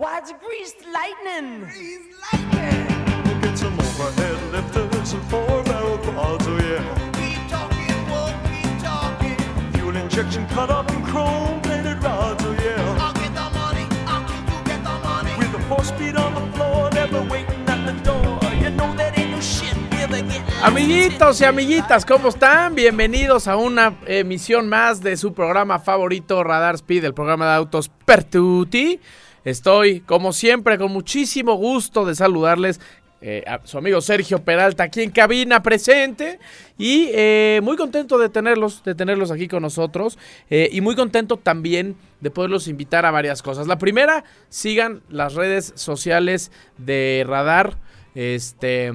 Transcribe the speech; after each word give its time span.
Why, 0.00 0.16
it's 0.16 0.32
greased 0.32 0.82
lightning. 0.94 1.60
Greased 1.60 2.00
lightning. 2.32 3.40
Get 3.42 3.58
some 3.58 3.74
overhead 3.74 4.40
lifters 4.50 5.12
and 5.12 5.22
four 5.24 5.62
barrel 5.64 5.98
quads, 5.98 6.46
oh 6.48 6.56
yeah. 6.56 7.12
Keep 7.20 7.50
talking, 7.50 8.08
won't 8.08 8.34
keep 8.48 8.82
talking. 8.82 9.72
Fuel 9.74 9.96
injection 9.96 10.46
cut 10.54 10.70
up 10.70 10.90
in 10.90 11.04
chrome 11.04 11.60
plated 11.60 12.02
rods, 12.02 12.42
oh 12.46 12.52
yeah. 12.64 12.96
I'll 12.98 13.12
get 13.12 13.34
the 13.34 13.50
money. 13.52 13.86
I'll 14.06 14.24
keep 14.24 14.48
you 14.48 14.64
get 14.64 14.82
the 14.82 14.96
money. 15.04 15.36
With 15.36 15.52
a 15.52 15.62
four 15.68 15.84
speed 15.84 16.16
on 16.16 16.32
the 16.32 16.56
floor, 16.56 16.88
never 16.94 17.20
waiting 17.24 17.68
at 17.68 17.84
the 17.84 17.92
door. 18.02 18.40
You 18.56 18.70
know 18.70 18.96
that 18.96 19.18
ain't 19.18 19.32
no 19.32 19.40
shit. 19.42 19.76
Never 19.90 20.22
get 20.22 20.40
Amiguitos 20.62 21.42
y 21.42 21.44
amiguitas, 21.44 22.06
¿cómo 22.06 22.30
están? 22.30 22.74
Bienvenidos 22.74 23.48
a 23.48 23.56
una 23.56 23.98
emisión 24.06 24.66
más 24.66 25.02
de 25.02 25.18
su 25.18 25.34
programa 25.34 25.78
favorito, 25.78 26.42
Radar 26.42 26.76
Speed, 26.76 27.04
el 27.04 27.12
programa 27.12 27.50
de 27.50 27.54
autos 27.56 27.90
Pertuti. 28.06 28.98
Estoy, 29.44 30.00
como 30.00 30.32
siempre, 30.32 30.76
con 30.78 30.92
muchísimo 30.92 31.54
gusto 31.54 32.04
de 32.04 32.14
saludarles 32.14 32.80
eh, 33.22 33.44
a 33.46 33.60
su 33.64 33.76
amigo 33.76 34.00
Sergio 34.00 34.42
Peralta 34.42 34.84
aquí 34.84 35.02
en 35.02 35.10
cabina 35.10 35.62
presente 35.62 36.38
y 36.78 37.10
eh, 37.12 37.60
muy 37.62 37.76
contento 37.76 38.18
de 38.18 38.30
tenerlos, 38.30 38.82
de 38.82 38.94
tenerlos 38.94 39.30
aquí 39.30 39.46
con 39.46 39.62
nosotros 39.62 40.18
eh, 40.48 40.70
y 40.72 40.80
muy 40.80 40.96
contento 40.96 41.36
también 41.36 41.96
de 42.20 42.30
poderlos 42.30 42.66
invitar 42.66 43.04
a 43.04 43.10
varias 43.10 43.42
cosas. 43.42 43.66
La 43.66 43.76
primera, 43.76 44.24
sigan 44.48 45.02
las 45.10 45.34
redes 45.34 45.72
sociales 45.76 46.50
de 46.78 47.24
Radar, 47.26 47.76
este... 48.14 48.92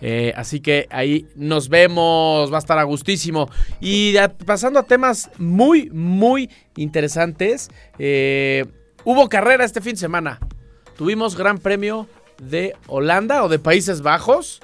Eh, 0.01 0.33
así 0.37 0.61
que 0.61 0.87
ahí 0.91 1.27
nos 1.35 1.69
vemos, 1.69 2.53
va 2.53 2.57
a 2.57 2.61
estar 2.61 2.79
a 2.79 2.85
gustísimo. 2.85 3.51
Y 3.81 4.15
pasando 4.47 4.79
a 4.79 4.85
temas 4.85 5.29
muy, 5.39 5.91
muy 5.91 6.49
interesantes. 6.77 7.69
Eh, 7.99 8.65
Hubo 9.11 9.31
carrera 9.31 9.65
este 9.65 9.81
fin 9.81 9.93
de 9.93 10.01
semana. 10.01 10.39
Tuvimos 10.99 11.35
Gran 11.35 11.57
Premio 11.57 12.07
de 12.43 12.77
Holanda 12.89 13.43
o 13.43 13.49
de 13.49 13.59
Países 13.59 14.03
Bajos, 14.03 14.61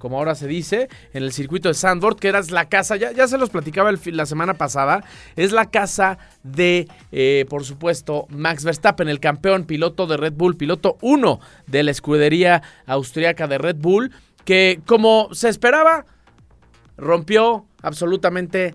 como 0.00 0.18
ahora 0.18 0.34
se 0.34 0.48
dice, 0.48 0.88
en 1.12 1.22
el 1.22 1.30
circuito 1.30 1.68
de 1.68 1.74
Sandford, 1.74 2.18
que 2.18 2.26
era 2.26 2.40
la 2.50 2.68
casa, 2.68 2.96
ya, 2.96 3.28
se 3.28 3.38
los 3.38 3.50
platicaba 3.50 3.90
el, 3.90 4.00
la 4.06 4.26
semana 4.26 4.54
pasada, 4.54 5.04
es 5.36 5.52
la 5.52 5.70
casa 5.70 6.18
de, 6.42 6.88
eh, 7.12 7.46
por 7.48 7.62
supuesto, 7.62 8.26
Max 8.28 8.64
Verstappen, 8.64 9.08
el 9.08 9.20
campeón 9.20 9.66
piloto 9.66 10.08
de 10.08 10.16
Red 10.16 10.32
Bull, 10.32 10.56
piloto 10.56 10.98
1 11.00 11.38
de 11.68 11.84
la 11.84 11.92
escudería 11.92 12.64
austriaca 12.86 13.46
de 13.46 13.58
Red 13.58 13.76
Bull, 13.76 14.10
que 14.44 14.80
como 14.84 15.32
se 15.32 15.48
esperaba, 15.48 16.06
rompió 16.96 17.66
absolutamente 17.82 18.74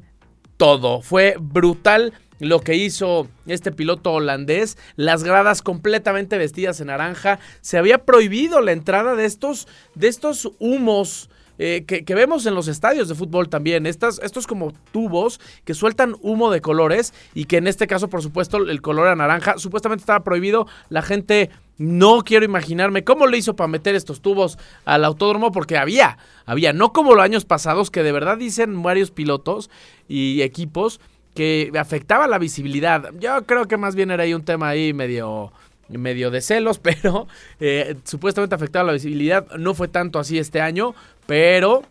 todo. 0.56 1.02
Fue 1.02 1.36
brutal 1.38 2.14
lo 2.42 2.60
que 2.60 2.76
hizo 2.76 3.28
este 3.46 3.72
piloto 3.72 4.14
holandés, 4.14 4.78
las 4.96 5.24
gradas 5.24 5.62
completamente 5.62 6.40
vestidas 6.40 6.82
en 6.82 6.88
naranja, 6.88 7.40
se 7.62 7.78
había 7.78 8.00
prohibido 8.00 8.62
la 8.62 8.72
entrada 8.72 9.16
de 9.16 9.26
estos, 9.26 9.68
de 9.96 10.08
estos 10.08 10.52
humos. 10.60 11.30
Eh, 11.60 11.84
que, 11.86 12.04
que, 12.04 12.16
vemos 12.16 12.48
en 12.48 12.56
los 12.56 12.68
estadios 12.68 13.08
de 13.08 13.14
fútbol 13.14 13.48
también, 13.48 13.86
Estas, 13.86 14.20
estos 14.24 14.48
como 14.48 14.74
tubos 14.92 15.40
que 15.64 15.76
sueltan 15.76 16.16
humo 16.22 16.50
de 16.50 16.60
colores 16.60 17.14
y 17.36 17.46
que 17.46 17.58
en 17.58 17.68
este 17.68 17.86
caso 17.86 18.08
por 18.08 18.24
supuesto 18.24 18.58
el 18.58 18.82
color 18.82 19.06
era 19.06 19.16
naranja, 19.16 19.60
supuestamente 19.60 20.02
estaba 20.02 20.24
prohibido, 20.24 20.66
la 20.90 21.04
gente 21.04 21.52
no 21.78 22.24
quiero 22.24 22.46
imaginarme 22.46 23.04
cómo 23.04 23.28
le 23.28 23.38
hizo 23.38 23.56
para 23.56 23.68
meter 23.68 23.94
estos 23.94 24.22
tubos 24.22 24.58
al 24.86 25.06
autódromo 25.06 25.52
porque 25.52 25.78
había, 25.78 26.18
había, 26.48 26.74
no 26.74 26.94
como 26.94 27.14
los 27.14 27.24
años 27.24 27.46
pasados 27.46 27.92
que 27.92 28.02
de 28.02 28.12
verdad 28.12 28.40
dicen 28.40 28.82
varios 28.82 29.12
pilotos 29.12 29.70
y 30.08 30.42
equipos 30.42 31.00
que 31.34 31.72
afectaba 31.78 32.28
la 32.28 32.38
visibilidad. 32.38 33.12
Yo 33.20 33.46
creo 33.46 33.68
que 33.68 33.78
más 33.78 33.96
bien 33.96 34.12
era 34.12 34.24
ahí 34.24 34.34
un 34.34 34.44
tema 34.44 34.70
ahí 34.70 34.94
medio 34.94 35.52
medio 35.90 36.32
de 36.32 36.42
celos, 36.42 36.80
pero 36.84 37.28
eh, 37.60 37.96
supuestamente 38.04 38.56
afectaba 38.56 38.86
la 38.86 38.94
visibilidad. 38.94 39.48
No 39.58 39.74
fue 39.74 39.88
tanto 39.88 40.20
así 40.20 40.38
este 40.38 40.62
año, 40.62 40.96
pero 41.26 41.84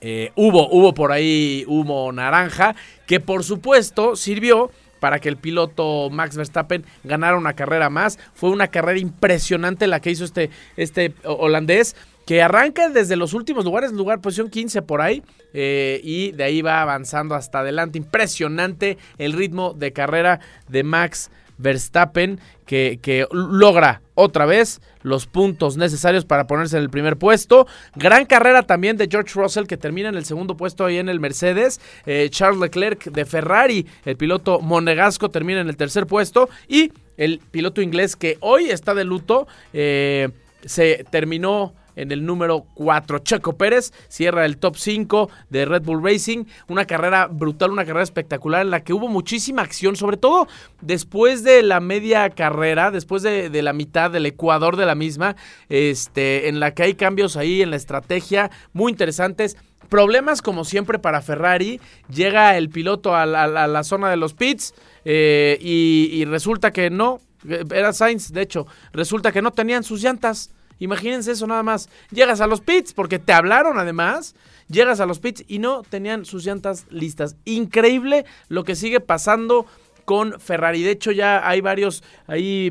eh, 0.00 0.32
hubo, 0.36 0.68
hubo 0.70 0.94
por 0.94 1.12
ahí 1.12 1.64
humo 1.66 2.10
naranja, 2.12 2.74
que 3.06 3.20
por 3.20 3.44
supuesto 3.44 4.16
sirvió 4.16 4.70
para 5.00 5.18
que 5.18 5.30
el 5.30 5.36
piloto 5.36 6.10
Max 6.10 6.36
Verstappen 6.36 6.84
ganara 7.04 7.36
una 7.36 7.54
carrera 7.54 7.88
más. 7.90 8.18
Fue 8.34 8.50
una 8.50 8.68
carrera 8.68 8.98
impresionante 8.98 9.86
la 9.86 10.00
que 10.00 10.10
hizo 10.10 10.24
este, 10.24 10.50
este 10.76 11.14
holandés 11.24 11.96
que 12.30 12.42
arranca 12.42 12.90
desde 12.90 13.16
los 13.16 13.34
últimos 13.34 13.64
lugares, 13.64 13.90
lugar 13.90 14.20
posición 14.20 14.50
15 14.50 14.82
por 14.82 15.00
ahí, 15.00 15.20
eh, 15.52 16.00
y 16.04 16.30
de 16.30 16.44
ahí 16.44 16.62
va 16.62 16.80
avanzando 16.80 17.34
hasta 17.34 17.58
adelante. 17.58 17.98
Impresionante 17.98 18.98
el 19.18 19.32
ritmo 19.32 19.74
de 19.74 19.92
carrera 19.92 20.38
de 20.68 20.84
Max 20.84 21.32
Verstappen, 21.58 22.38
que, 22.66 23.00
que, 23.02 23.26
logra 23.32 24.02
otra 24.14 24.46
vez 24.46 24.80
los 25.02 25.26
puntos 25.26 25.76
necesarios 25.76 26.24
para 26.24 26.46
ponerse 26.46 26.76
en 26.76 26.84
el 26.84 26.88
primer 26.88 27.16
puesto. 27.16 27.66
Gran 27.96 28.26
carrera 28.26 28.62
también 28.62 28.96
de 28.96 29.08
George 29.10 29.32
Russell, 29.34 29.66
que 29.66 29.76
termina 29.76 30.08
en 30.08 30.14
el 30.14 30.24
segundo 30.24 30.56
puesto 30.56 30.84
ahí 30.84 30.98
en 30.98 31.08
el 31.08 31.18
Mercedes. 31.18 31.80
Eh, 32.06 32.28
Charles 32.30 32.60
Leclerc 32.60 33.06
de 33.10 33.24
Ferrari, 33.24 33.88
el 34.04 34.16
piloto 34.16 34.60
monegasco, 34.60 35.30
termina 35.30 35.62
en 35.62 35.68
el 35.68 35.76
tercer 35.76 36.06
puesto. 36.06 36.48
Y 36.68 36.92
el 37.16 37.40
piloto 37.50 37.82
inglés 37.82 38.14
que 38.14 38.38
hoy 38.38 38.70
está 38.70 38.94
de 38.94 39.02
luto, 39.02 39.48
eh, 39.72 40.28
se 40.64 41.04
terminó 41.10 41.74
en 42.00 42.12
el 42.12 42.24
número 42.24 42.66
4. 42.74 43.18
Checo 43.18 43.56
Pérez 43.56 43.92
cierra 44.08 44.46
el 44.46 44.56
top 44.56 44.76
5 44.76 45.30
de 45.50 45.64
Red 45.64 45.82
Bull 45.82 46.02
Racing. 46.02 46.44
Una 46.68 46.86
carrera 46.86 47.26
brutal, 47.26 47.70
una 47.70 47.84
carrera 47.84 48.02
espectacular 48.02 48.62
en 48.62 48.70
la 48.70 48.82
que 48.82 48.92
hubo 48.92 49.08
muchísima 49.08 49.62
acción, 49.62 49.96
sobre 49.96 50.16
todo 50.16 50.48
después 50.80 51.44
de 51.44 51.62
la 51.62 51.80
media 51.80 52.30
carrera, 52.30 52.90
después 52.90 53.22
de, 53.22 53.50
la 53.60 53.72
mitad 53.74 54.10
del 54.10 54.24
Ecuador 54.24 54.76
de 54.76 54.86
la 54.86 54.94
misma, 54.94 55.36
este, 55.68 56.48
en 56.48 56.60
la 56.60 56.72
que 56.72 56.84
hay 56.84 56.94
cambios 56.94 57.36
ahí 57.36 57.60
en 57.60 57.70
la 57.70 57.76
estrategia 57.76 58.50
muy 58.72 58.90
interesantes. 58.90 59.56
Problemas 59.90 60.40
como 60.40 60.64
siempre 60.64 60.98
para 60.98 61.20
Ferrari. 61.20 61.80
Llega 62.08 62.56
el 62.56 62.70
piloto 62.70 63.14
a 63.14 63.26
la, 63.26 63.84
zona 63.84 64.08
de 64.08 64.16
los 64.16 64.34
pits 64.34 64.72
eh, 65.04 65.58
y, 65.60 66.10
y 66.12 66.24
resulta 66.24 66.72
que 66.72 66.90
no. 66.90 67.20
Era 67.44 67.92
Sainz, 67.92 68.32
de 68.32 68.42
hecho. 68.42 68.66
Resulta 68.92 69.32
que 69.32 69.42
no 69.42 69.50
tenían 69.50 69.82
sus 69.82 70.02
llantas. 70.02 70.50
Imagínense 70.80 71.30
eso 71.30 71.46
nada 71.46 71.62
más. 71.62 71.88
Llegas 72.10 72.40
a 72.40 72.48
los 72.48 72.60
pits 72.60 72.92
porque 72.92 73.20
te 73.20 73.32
hablaron 73.32 73.78
además. 73.78 74.34
Llegas 74.68 74.98
a 74.98 75.06
los 75.06 75.20
pits 75.20 75.44
y 75.46 75.60
no 75.60 75.82
tenían 75.82 76.24
sus 76.24 76.44
llantas 76.44 76.86
listas. 76.90 77.36
Increíble 77.44 78.24
lo 78.48 78.64
que 78.64 78.74
sigue 78.74 78.98
pasando 78.98 79.66
con 80.04 80.40
Ferrari. 80.40 80.82
De 80.82 80.90
hecho, 80.90 81.12
ya 81.12 81.48
hay 81.48 81.60
varios 81.60 82.02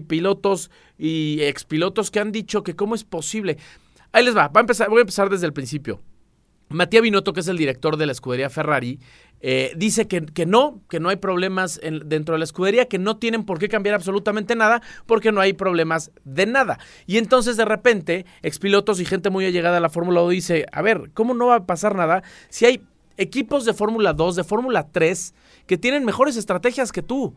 pilotos 0.08 0.72
y 0.98 1.42
expilotos 1.44 2.12
que 2.12 2.20
han 2.20 2.34
dicho 2.34 2.64
que 2.64 2.76
cómo 2.76 2.96
es 2.96 3.06
posible. 3.06 3.58
Ahí 4.12 4.26
les 4.26 4.36
va, 4.36 4.50
va 4.50 4.60
a 4.60 4.62
empezar, 4.62 4.90
voy 4.90 5.00
a 5.00 5.02
empezar 5.02 5.30
desde 5.30 5.46
el 5.46 5.54
principio. 5.54 6.02
Matías 6.70 7.02
Binotto, 7.02 7.34
que 7.34 7.40
es 7.40 7.48
el 7.48 7.58
director 7.58 7.98
de 7.98 8.06
la 8.06 8.12
escudería 8.12 8.50
Ferrari, 8.50 9.00
eh, 9.42 9.74
dice 9.76 10.08
que, 10.08 10.26
que, 10.26 10.46
no, 10.46 10.82
que 10.90 11.00
no 11.00 11.10
hay 11.10 11.16
problemas 11.16 11.80
en, 11.82 12.08
dentro 12.08 12.34
de 12.34 12.40
la 12.40 12.44
escudería, 12.44 12.86
que 12.86 13.00
no 13.00 13.18
tienen 13.18 13.46
por 13.46 13.58
qué 13.58 13.70
cambiar 13.70 13.96
absolutamente 13.96 14.56
nada, 14.56 14.82
porque 15.06 15.32
no 15.32 15.42
hay 15.42 15.54
problemas 15.54 16.12
de 16.26 16.46
nada. 16.46 16.78
Y 17.08 17.18
entonces 17.18 17.58
de 17.58 17.66
repente, 17.66 18.26
expilotos 18.44 19.00
y 19.00 19.06
gente 19.06 19.30
muy 19.30 19.46
allegada 19.46 19.78
a 19.78 19.82
la 19.82 19.90
Fórmula 19.90 20.22
1 20.22 20.30
dice, 20.30 20.66
a 20.72 20.82
ver, 20.82 21.10
¿cómo 21.14 21.34
no 21.34 21.48
va 21.48 21.56
a 21.56 21.66
pasar 21.66 21.96
nada 21.96 22.22
si 22.50 22.66
hay 22.66 22.82
equipos 23.18 23.66
de 23.66 23.74
Fórmula 23.74 24.14
2, 24.14 24.36
de 24.36 24.44
Fórmula 24.44 24.88
3, 24.92 25.34
que 25.66 25.78
tienen 25.78 26.06
mejores 26.06 26.38
estrategias 26.38 26.92
que 26.92 27.02
tú? 27.02 27.36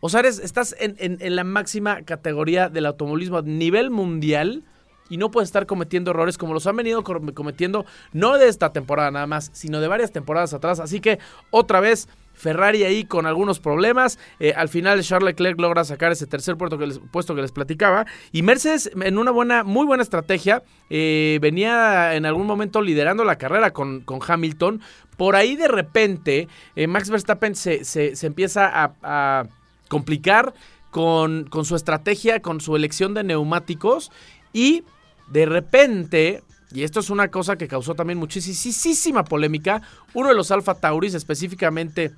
O 0.00 0.08
sea, 0.08 0.20
estás 0.22 0.74
en, 0.80 0.96
en 0.98 1.36
la 1.36 1.44
máxima 1.44 2.02
categoría 2.02 2.68
del 2.68 2.86
automovilismo 2.86 3.38
a 3.38 3.42
nivel 3.42 3.90
mundial 3.90 4.64
y 5.12 5.18
no 5.18 5.30
puedes 5.30 5.50
estar 5.50 5.66
cometiendo 5.66 6.10
errores 6.12 6.38
como 6.38 6.54
los 6.54 6.66
han 6.66 6.74
venido 6.74 7.04
cometiendo 7.04 7.84
no 8.14 8.38
de 8.38 8.48
esta 8.48 8.72
temporada 8.72 9.10
nada 9.10 9.26
más, 9.26 9.50
sino 9.52 9.78
de 9.78 9.86
varias 9.86 10.10
temporadas 10.10 10.54
atrás. 10.54 10.80
Así 10.80 11.00
que 11.00 11.18
otra 11.50 11.80
vez 11.80 12.08
Ferrari 12.32 12.84
ahí 12.84 13.04
con 13.04 13.26
algunos 13.26 13.60
problemas. 13.60 14.18
Eh, 14.40 14.54
al 14.56 14.70
final 14.70 15.02
Charles 15.02 15.26
Leclerc 15.26 15.60
logra 15.60 15.84
sacar 15.84 16.12
ese 16.12 16.26
tercer 16.26 16.56
puesto 16.56 16.78
que 16.78 16.86
les, 16.86 16.98
puesto 16.98 17.34
que 17.34 17.42
les 17.42 17.52
platicaba. 17.52 18.06
Y 18.32 18.40
Mercedes 18.40 18.90
en 19.02 19.18
una 19.18 19.30
buena, 19.30 19.64
muy 19.64 19.84
buena 19.84 20.02
estrategia. 20.02 20.62
Eh, 20.88 21.38
venía 21.42 22.14
en 22.14 22.24
algún 22.24 22.46
momento 22.46 22.80
liderando 22.80 23.22
la 23.22 23.36
carrera 23.36 23.74
con, 23.74 24.00
con 24.00 24.20
Hamilton. 24.26 24.80
Por 25.18 25.36
ahí 25.36 25.56
de 25.56 25.68
repente 25.68 26.48
eh, 26.74 26.86
Max 26.86 27.10
Verstappen 27.10 27.54
se, 27.54 27.84
se, 27.84 28.16
se 28.16 28.26
empieza 28.26 28.66
a, 28.66 28.94
a 29.02 29.44
complicar 29.88 30.54
con, 30.90 31.44
con 31.44 31.66
su 31.66 31.76
estrategia, 31.76 32.40
con 32.40 32.62
su 32.62 32.76
elección 32.76 33.12
de 33.12 33.24
neumáticos. 33.24 34.10
Y 34.54 34.84
de 35.32 35.46
repente, 35.46 36.42
y 36.72 36.82
esto 36.82 37.00
es 37.00 37.08
una 37.08 37.28
cosa 37.28 37.56
que 37.56 37.66
causó 37.66 37.94
también 37.94 38.18
muchísima 38.18 39.24
polémica, 39.24 39.80
uno 40.12 40.28
de 40.28 40.34
los 40.34 40.50
Alfa 40.50 40.74
Tauris, 40.74 41.14
específicamente 41.14 42.12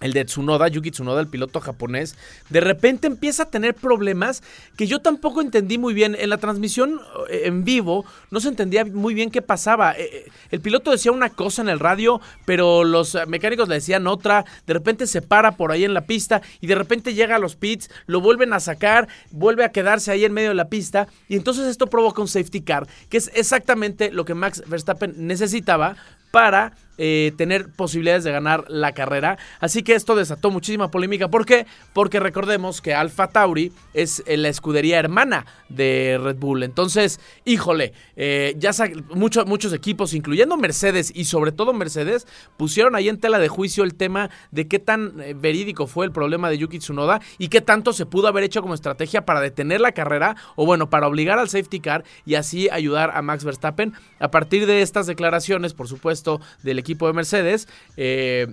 el 0.00 0.12
de 0.12 0.24
Tsunoda, 0.24 0.68
Yuki 0.68 0.90
Tsunoda, 0.90 1.20
el 1.20 1.28
piloto 1.28 1.60
japonés, 1.60 2.16
de 2.50 2.60
repente 2.60 3.06
empieza 3.06 3.44
a 3.44 3.50
tener 3.50 3.74
problemas 3.74 4.42
que 4.76 4.86
yo 4.86 5.00
tampoco 5.00 5.40
entendí 5.40 5.78
muy 5.78 5.94
bien. 5.94 6.16
En 6.18 6.30
la 6.30 6.38
transmisión 6.38 7.00
eh, 7.30 7.42
en 7.44 7.64
vivo 7.64 8.04
no 8.30 8.40
se 8.40 8.48
entendía 8.48 8.84
muy 8.84 9.14
bien 9.14 9.30
qué 9.30 9.42
pasaba. 9.42 9.94
Eh, 9.96 10.30
el 10.50 10.60
piloto 10.60 10.90
decía 10.90 11.12
una 11.12 11.30
cosa 11.30 11.62
en 11.62 11.68
el 11.68 11.80
radio, 11.80 12.20
pero 12.44 12.84
los 12.84 13.16
mecánicos 13.26 13.68
le 13.68 13.76
decían 13.76 14.06
otra. 14.06 14.44
De 14.66 14.74
repente 14.74 15.06
se 15.06 15.22
para 15.22 15.52
por 15.52 15.72
ahí 15.72 15.84
en 15.84 15.94
la 15.94 16.02
pista 16.02 16.42
y 16.60 16.66
de 16.66 16.74
repente 16.74 17.14
llega 17.14 17.36
a 17.36 17.38
los 17.38 17.56
pits, 17.56 17.90
lo 18.06 18.20
vuelven 18.20 18.52
a 18.52 18.60
sacar, 18.60 19.08
vuelve 19.30 19.64
a 19.64 19.72
quedarse 19.72 20.10
ahí 20.10 20.24
en 20.24 20.32
medio 20.32 20.50
de 20.50 20.54
la 20.54 20.68
pista 20.68 21.08
y 21.28 21.36
entonces 21.36 21.66
esto 21.66 21.86
provoca 21.86 22.22
un 22.22 22.28
safety 22.28 22.62
car, 22.62 22.86
que 23.08 23.16
es 23.16 23.30
exactamente 23.34 24.10
lo 24.10 24.24
que 24.24 24.34
Max 24.34 24.62
Verstappen 24.66 25.14
necesitaba 25.16 25.96
para 26.30 26.72
eh, 26.98 27.32
tener 27.36 27.70
posibilidades 27.70 28.24
de 28.24 28.32
ganar 28.32 28.64
la 28.68 28.92
carrera. 28.92 29.38
Así 29.60 29.82
que 29.82 29.94
esto 29.94 30.16
desató 30.16 30.50
muchísima 30.50 30.90
polémica. 30.90 31.28
¿Por 31.28 31.46
qué? 31.46 31.66
Porque 31.92 32.20
recordemos 32.20 32.80
que 32.80 32.92
Alfa 32.94 33.28
Tauri 33.28 33.72
es 33.94 34.22
eh, 34.26 34.36
la 34.36 34.48
escudería 34.48 34.98
hermana 34.98 35.46
de 35.68 36.18
Red 36.20 36.36
Bull. 36.36 36.62
Entonces, 36.62 37.20
híjole, 37.44 37.92
eh, 38.16 38.54
ya 38.58 38.72
mucho, 39.14 39.44
muchos 39.46 39.72
equipos, 39.72 40.12
incluyendo 40.12 40.56
Mercedes 40.56 41.12
y 41.14 41.24
sobre 41.24 41.52
todo 41.52 41.72
Mercedes, 41.72 42.26
pusieron 42.56 42.94
ahí 42.96 43.08
en 43.08 43.18
tela 43.18 43.38
de 43.38 43.48
juicio 43.48 43.84
el 43.84 43.94
tema 43.94 44.30
de 44.50 44.66
qué 44.66 44.78
tan 44.78 45.14
verídico 45.36 45.86
fue 45.86 46.04
el 46.04 46.12
problema 46.12 46.50
de 46.50 46.58
Yuki 46.58 46.78
Tsunoda 46.78 47.20
y 47.38 47.48
qué 47.48 47.60
tanto 47.60 47.92
se 47.92 48.06
pudo 48.06 48.28
haber 48.28 48.44
hecho 48.44 48.60
como 48.60 48.74
estrategia 48.74 49.24
para 49.24 49.40
detener 49.40 49.80
la 49.80 49.92
carrera 49.92 50.36
o 50.56 50.66
bueno, 50.66 50.90
para 50.90 51.06
obligar 51.06 51.38
al 51.38 51.48
safety 51.48 51.80
car 51.80 52.04
y 52.26 52.34
así 52.34 52.68
ayudar 52.70 53.12
a 53.14 53.22
Max 53.22 53.44
Verstappen. 53.44 53.94
A 54.18 54.30
partir 54.30 54.66
de 54.66 54.82
estas 54.82 55.06
declaraciones, 55.06 55.74
por 55.74 55.88
supuesto, 55.88 56.40
del 56.62 56.78
equipo 56.78 56.87
de 56.94 57.12
Mercedes, 57.12 57.68
eh, 57.96 58.48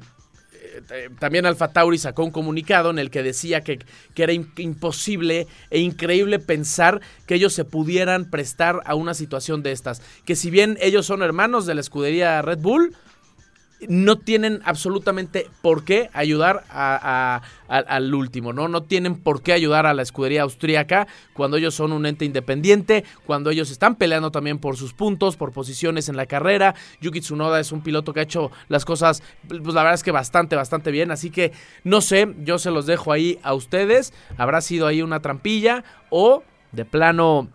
también 1.19 1.45
Alfa 1.45 1.71
Tauri 1.71 1.97
sacó 1.97 2.23
un 2.23 2.31
comunicado 2.31 2.89
en 2.89 2.99
el 2.99 3.09
que 3.09 3.23
decía 3.23 3.61
que, 3.61 3.79
que 4.13 4.23
era 4.23 4.33
imposible 4.33 5.47
e 5.69 5.79
increíble 5.79 6.39
pensar 6.39 7.01
que 7.25 7.35
ellos 7.35 7.53
se 7.53 7.65
pudieran 7.65 8.29
prestar 8.29 8.81
a 8.85 8.95
una 8.95 9.13
situación 9.13 9.63
de 9.63 9.71
estas. 9.71 10.01
Que 10.25 10.35
si 10.35 10.49
bien 10.49 10.77
ellos 10.81 11.05
son 11.05 11.21
hermanos 11.21 11.65
de 11.65 11.75
la 11.75 11.81
escudería 11.81 12.41
Red 12.41 12.59
Bull, 12.59 12.95
no 13.89 14.17
tienen 14.17 14.61
absolutamente 14.65 15.47
por 15.61 15.83
qué 15.83 16.09
ayudar 16.13 16.63
a, 16.69 17.41
al 17.67 18.13
último, 18.13 18.53
¿no? 18.53 18.67
No 18.67 18.83
tienen 18.83 19.15
por 19.15 19.41
qué 19.41 19.53
ayudar 19.53 19.85
a 19.85 19.93
la 19.93 20.01
escudería 20.01 20.43
austríaca 20.43 21.07
cuando 21.33 21.57
ellos 21.57 21.73
son 21.73 21.91
un 21.91 22.05
ente 22.05 22.25
independiente, 22.25 23.03
cuando 23.25 23.49
ellos 23.49 23.71
están 23.71 23.95
peleando 23.95 24.31
también 24.31 24.59
por 24.59 24.77
sus 24.77 24.93
puntos, 24.93 25.35
por 25.35 25.51
posiciones 25.51 26.09
en 26.09 26.17
la 26.17 26.25
carrera. 26.25 26.75
Yuki 27.01 27.21
Tsunoda 27.21 27.59
es 27.59 27.71
un 27.71 27.81
piloto 27.81 28.13
que 28.13 28.19
ha 28.19 28.23
hecho 28.23 28.51
las 28.69 28.85
cosas, 28.85 29.23
pues 29.47 29.73
la 29.73 29.81
verdad 29.81 29.95
es 29.95 30.03
que 30.03 30.11
bastante, 30.11 30.55
bastante 30.55 30.91
bien. 30.91 31.11
Así 31.11 31.29
que 31.29 31.51
no 31.83 32.01
sé, 32.01 32.33
yo 32.39 32.59
se 32.59 32.71
los 32.71 32.85
dejo 32.85 33.11
ahí 33.11 33.39
a 33.43 33.53
ustedes. 33.53 34.13
Habrá 34.37 34.61
sido 34.61 34.87
ahí 34.87 35.01
una 35.01 35.21
trampilla 35.21 35.83
o 36.09 36.43
de 36.71 36.85
plano 36.85 37.49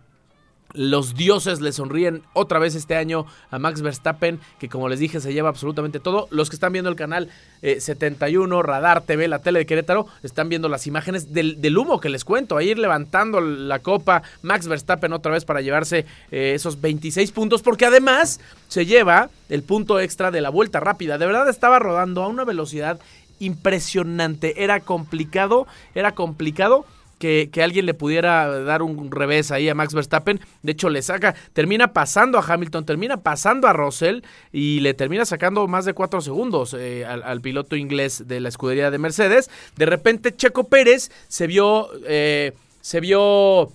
los 0.73 1.15
dioses 1.15 1.61
le 1.61 1.71
sonríen 1.71 2.23
otra 2.33 2.59
vez 2.59 2.75
este 2.75 2.95
año 2.95 3.25
a 3.49 3.59
Max 3.59 3.81
Verstappen, 3.81 4.39
que 4.59 4.69
como 4.69 4.89
les 4.89 4.99
dije 4.99 5.19
se 5.19 5.33
lleva 5.33 5.49
absolutamente 5.49 5.99
todo. 5.99 6.27
Los 6.31 6.49
que 6.49 6.55
están 6.55 6.73
viendo 6.73 6.89
el 6.89 6.95
canal 6.95 7.29
eh, 7.61 7.79
71, 7.79 8.61
Radar 8.63 9.01
TV, 9.01 9.27
la 9.27 9.39
tele 9.39 9.59
de 9.59 9.65
Querétaro, 9.65 10.07
están 10.23 10.49
viendo 10.49 10.69
las 10.69 10.87
imágenes 10.87 11.33
del, 11.33 11.77
humo 11.77 11.99
que 11.99 12.09
les 12.09 12.25
cuento. 12.25 12.57
A 12.57 12.63
ir 12.63 12.77
levantando 12.77 13.41
la 13.41 13.79
copa 13.79 14.23
Max 14.41 14.67
Verstappen 14.67 15.13
otra 15.13 15.31
vez 15.31 15.45
para 15.45 15.61
llevarse 15.61 16.05
eh, 16.31 16.53
esos 16.55 16.81
26 16.81 17.31
puntos, 17.31 17.61
porque 17.61 17.85
además 17.85 18.39
se 18.67 18.85
lleva 18.85 19.29
el 19.49 19.63
punto 19.63 19.99
extra 19.99 20.31
de 20.31 20.41
la 20.41 20.49
vuelta 20.49 20.79
rápida. 20.79 21.17
De 21.17 21.25
verdad 21.25 21.49
estaba 21.49 21.79
rodando 21.79 22.23
a 22.23 22.27
una 22.27 22.45
velocidad 22.45 22.99
impresionante. 23.39 24.63
Era 24.63 24.79
complicado, 24.79 25.67
era 25.95 26.13
complicado 26.13 26.85
que, 27.21 27.63
alguien 27.63 27.85
le 27.85 27.93
pudiera 27.93 28.47
dar 28.63 28.81
un 28.81 29.11
revés 29.11 29.51
ahí 29.51 29.69
a 29.69 29.75
Max 29.75 29.93
Verstappen. 29.93 30.41
De 30.63 30.71
hecho, 30.71 30.89
le 30.89 31.01
saca, 31.03 31.35
termina 31.53 31.93
pasando 31.93 32.39
a 32.39 32.43
Hamilton, 32.45 32.85
termina 32.85 33.17
pasando 33.17 33.67
a 33.67 33.73
Russell 33.73 34.21
y 34.51 34.79
le 34.79 34.95
termina 34.95 35.23
sacando 35.23 35.67
más 35.67 35.85
de 35.85 35.93
cuatro 35.93 36.19
segundos 36.21 36.75
eh, 36.77 37.05
al, 37.05 37.21
al, 37.23 37.39
piloto 37.41 37.75
inglés 37.75 38.27
de 38.27 38.39
la 38.39 38.49
escudería 38.49 38.89
de 38.89 38.97
Mercedes. 38.97 39.51
De 39.77 39.85
repente, 39.85 40.35
Checo 40.35 40.65
Pérez 40.65 41.11
se 41.27 41.45
vio, 41.45 41.89
eh, 42.07 42.53
se 42.81 42.99
vio 42.99 43.71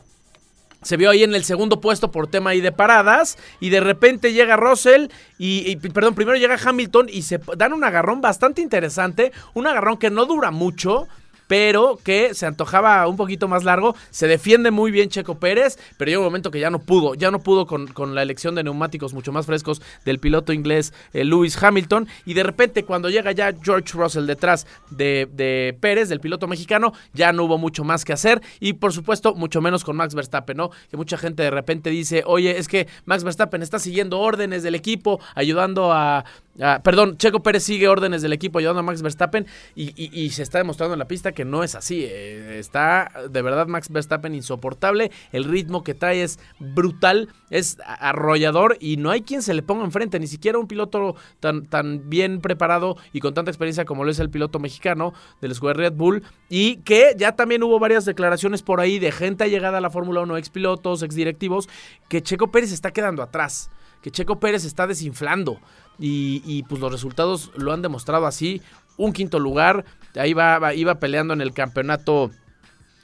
se 0.83 0.97
vio 0.97 1.11
ahí 1.11 1.25
en 1.25 1.35
el 1.35 1.43
segundo 1.43 1.81
puesto 1.81 2.13
por 2.13 2.29
tema 2.29 2.51
ahí 2.51 2.61
de 2.61 2.71
paradas 2.71 3.39
y 3.59 3.71
de 3.71 3.81
repente 3.81 4.33
llega 4.33 4.57
Russell 4.57 5.09
y, 5.37 5.69
y, 5.69 5.77
perdón, 5.77 6.15
primero 6.15 6.37
llega 6.37 6.59
Hamilton 6.63 7.09
y 7.09 7.23
se 7.23 7.41
dan 7.57 7.73
un 7.73 7.83
agarrón 7.83 8.21
bastante 8.21 8.63
interesante, 8.63 9.33
un 9.55 9.67
agarrón 9.67 9.97
que 9.97 10.11
no 10.11 10.27
dura 10.27 10.53
mucho, 10.53 11.09
pero 11.47 11.99
que 12.03 12.35
se 12.35 12.47
antojaba 12.47 13.07
un 13.07 13.17
poquito 13.17 13.49
más 13.49 13.65
largo. 13.65 13.95
Se 14.11 14.27
defiende 14.27 14.71
muy 14.71 14.91
bien 14.91 15.09
Checo 15.09 15.39
Pérez, 15.39 15.79
pero 15.97 16.09
llega 16.09 16.21
un 16.21 16.25
momento 16.25 16.51
que 16.51 16.61
ya 16.61 16.71
no 16.71 16.79
pudo, 16.79 17.15
ya 17.15 17.31
no 17.31 17.41
pudo 17.41 17.67
con, 17.67 17.87
con 17.89 18.15
la 18.15 18.23
elección 18.23 18.55
de 18.55 18.65
neumáticos 18.65 19.15
mucho 19.15 19.33
más 19.33 19.47
frescos 19.47 19.83
del 20.05 20.19
piloto 20.19 20.53
inglés 20.53 20.93
eh, 21.13 21.25
Lewis 21.25 21.63
Hamilton. 21.63 22.09
Y 22.25 22.35
de 22.35 22.43
repente, 22.43 22.85
cuando 22.85 23.11
llega 23.11 23.33
ya 23.33 23.53
George 23.63 23.93
Russell 23.95 24.27
detrás 24.27 24.67
de, 24.91 25.29
de, 25.33 25.77
Pérez, 25.81 26.09
del 26.09 26.21
piloto 26.21 26.47
mexicano, 26.49 26.93
ya 27.13 27.33
no 27.33 27.45
hubo 27.45 27.59
mucho 27.59 27.85
más 27.85 28.05
que 28.05 28.13
hacer. 28.13 28.43
Y 28.61 28.75
por 28.75 28.93
supuesto, 28.93 29.35
mucho 29.35 29.61
menos 29.61 29.85
con 29.85 29.97
Max 29.97 30.15
Verstappen, 30.15 30.57
¿no? 30.57 30.71
Que 30.91 30.97
mucha 30.97 31.17
gente 31.17 31.43
de 31.43 31.51
repente 31.51 31.91
dice, 31.91 32.23
oye, 32.27 32.59
es 32.59 32.69
que 32.69 32.89
Max 33.05 33.25
Verstappen 33.25 33.63
está 33.63 33.79
siguiendo 33.79 34.21
órdenes 34.21 34.63
del 34.63 34.75
equipo, 34.75 35.21
ayudando 35.35 35.93
a 35.93 36.25
Ah, 36.61 36.81
perdón, 36.83 37.19
Checo 37.19 37.43
Pérez 37.43 37.65
sigue 37.65 37.87
órdenes 37.89 38.23
del 38.23 38.33
equipo 38.33 38.59
ayudando 38.59 38.81
a 38.81 38.83
Max 38.83 39.03
Verstappen 39.03 39.47
y, 39.75 40.31
se 40.31 40.43
está 40.43 40.59
demostrando 40.59 40.95
en 40.95 40.99
la 40.99 41.09
pista 41.09 41.33
que 41.33 41.45
no 41.45 41.63
es 41.63 41.75
así. 41.75 42.05
eh, 42.05 42.59
está 42.59 43.11
de 43.31 43.43
verdad 43.43 43.67
Max 43.67 43.91
Verstappen 43.91 44.35
insoportable. 44.35 45.11
El 45.33 45.45
ritmo 45.45 45.85
que 45.85 45.95
trae 45.95 46.23
es 46.23 46.39
brutal, 46.59 47.29
es 47.51 47.79
arrollador 47.85 48.77
y 48.81 48.97
no 48.97 49.11
hay 49.11 49.23
quien 49.23 49.43
se 49.43 49.55
le 49.55 49.63
ponga 49.63 49.85
enfrente. 49.85 50.19
Ni 50.19 50.27
siquiera 50.27 50.59
un 50.59 50.67
piloto 50.67 51.17
tan, 51.41 52.09
bien 52.09 52.41
preparado 52.41 52.97
y 53.13 53.21
con 53.21 53.35
tanta 53.35 53.51
experiencia 53.51 53.85
como 53.85 54.05
lo 54.05 54.11
es 54.11 54.19
el 54.19 54.31
piloto 54.31 54.59
mexicano 54.59 55.13
del 55.41 55.53
escuadrón 55.53 55.77
Red 55.77 55.93
Bull. 55.95 56.23
Y 56.49 56.77
que 56.79 57.15
ya 57.19 57.33
también 57.33 57.63
hubo 57.63 57.79
varias 57.79 58.05
declaraciones 58.05 58.63
por 58.63 58.81
ahí 58.81 58.99
de 58.99 59.13
gente 59.13 59.45
allegada 59.45 59.79
a 59.79 59.81
la 59.81 59.91
Fórmula 59.91 60.23
1, 60.23 60.37
ex 60.39 60.51
pilotos, 60.51 61.03
ex 61.03 61.15
directivos, 61.15 61.69
que 62.09 62.23
Checo 62.23 62.51
Pérez 62.51 62.73
está 62.73 62.93
quedando 62.93 63.23
atrás. 63.23 63.71
Que 64.03 64.11
Checo 64.11 64.39
Pérez 64.39 64.65
está 64.65 64.87
desinflando. 64.87 65.59
Y, 65.99 66.63
pues 66.69 66.81
los 66.81 66.93
resultados 66.93 67.51
lo 67.57 67.73
han 67.73 67.83
demostrado 67.83 68.27
así. 68.27 68.61
Un 68.99 69.13
quinto 69.13 69.39
lugar, 69.39 69.85
ahí 70.15 70.33
va, 70.35 70.59
va- 70.59 70.75
iba 70.75 70.97
peleando 70.97 71.33
en 71.35 71.41
el 71.41 71.53
campeonato 71.53 72.31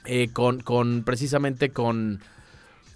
eh, 0.05 0.29
con, 0.33 0.61
con 0.61 1.03
precisamente 1.03 1.69
con, 1.69 2.19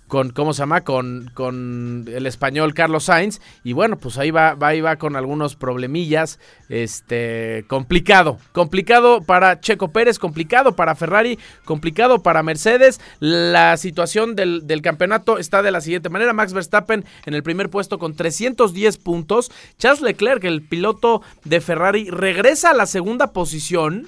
con 0.08 0.30
¿cómo 0.32 0.54
se 0.54 0.60
llama? 0.60 0.82
Con, 0.82 1.32
con 1.34 2.06
el 2.08 2.26
español 2.26 2.74
Carlos 2.74 3.06
Sainz. 3.06 3.42
Y 3.64 3.74
bueno, 3.74 3.98
pues 3.98 4.18
ahí 4.18 4.32
va, 4.32 4.56
va, 4.56 4.70
ahí 4.70 4.82
con 4.98 5.16
algunos 5.16 5.56
problemillas. 5.56 6.40
Este, 6.70 7.66
complicado. 7.68 8.38
Complicado 8.52 9.22
para 9.22 9.60
Checo 9.60 9.90
Pérez, 9.90 10.20
complicado 10.20 10.76
para 10.76 10.96
Ferrari, 10.96 11.38
complicado 11.66 12.24
para 12.24 12.44
Mercedes. 12.44 13.02
La 13.20 13.78
situación 13.78 14.36
del, 14.36 14.66
del 14.66 14.82
campeonato 14.82 15.38
está 15.38 15.62
de 15.62 15.72
la 15.72 15.82
siguiente 15.82 16.10
manera. 16.10 16.34
Max 16.34 16.54
Verstappen 16.54 17.06
en 17.26 17.34
el 17.34 17.44
primer 17.44 17.70
puesto 17.70 18.00
con 18.00 18.16
310 18.16 18.98
puntos. 18.98 19.52
Charles 19.78 20.02
Leclerc, 20.02 20.44
el 20.46 20.62
piloto 20.62 21.22
de 21.44 21.62
Ferrari, 21.62 22.10
regresa 22.10 22.72
a 22.72 22.74
la 22.74 22.86
segunda 22.86 23.34
posición. 23.34 24.08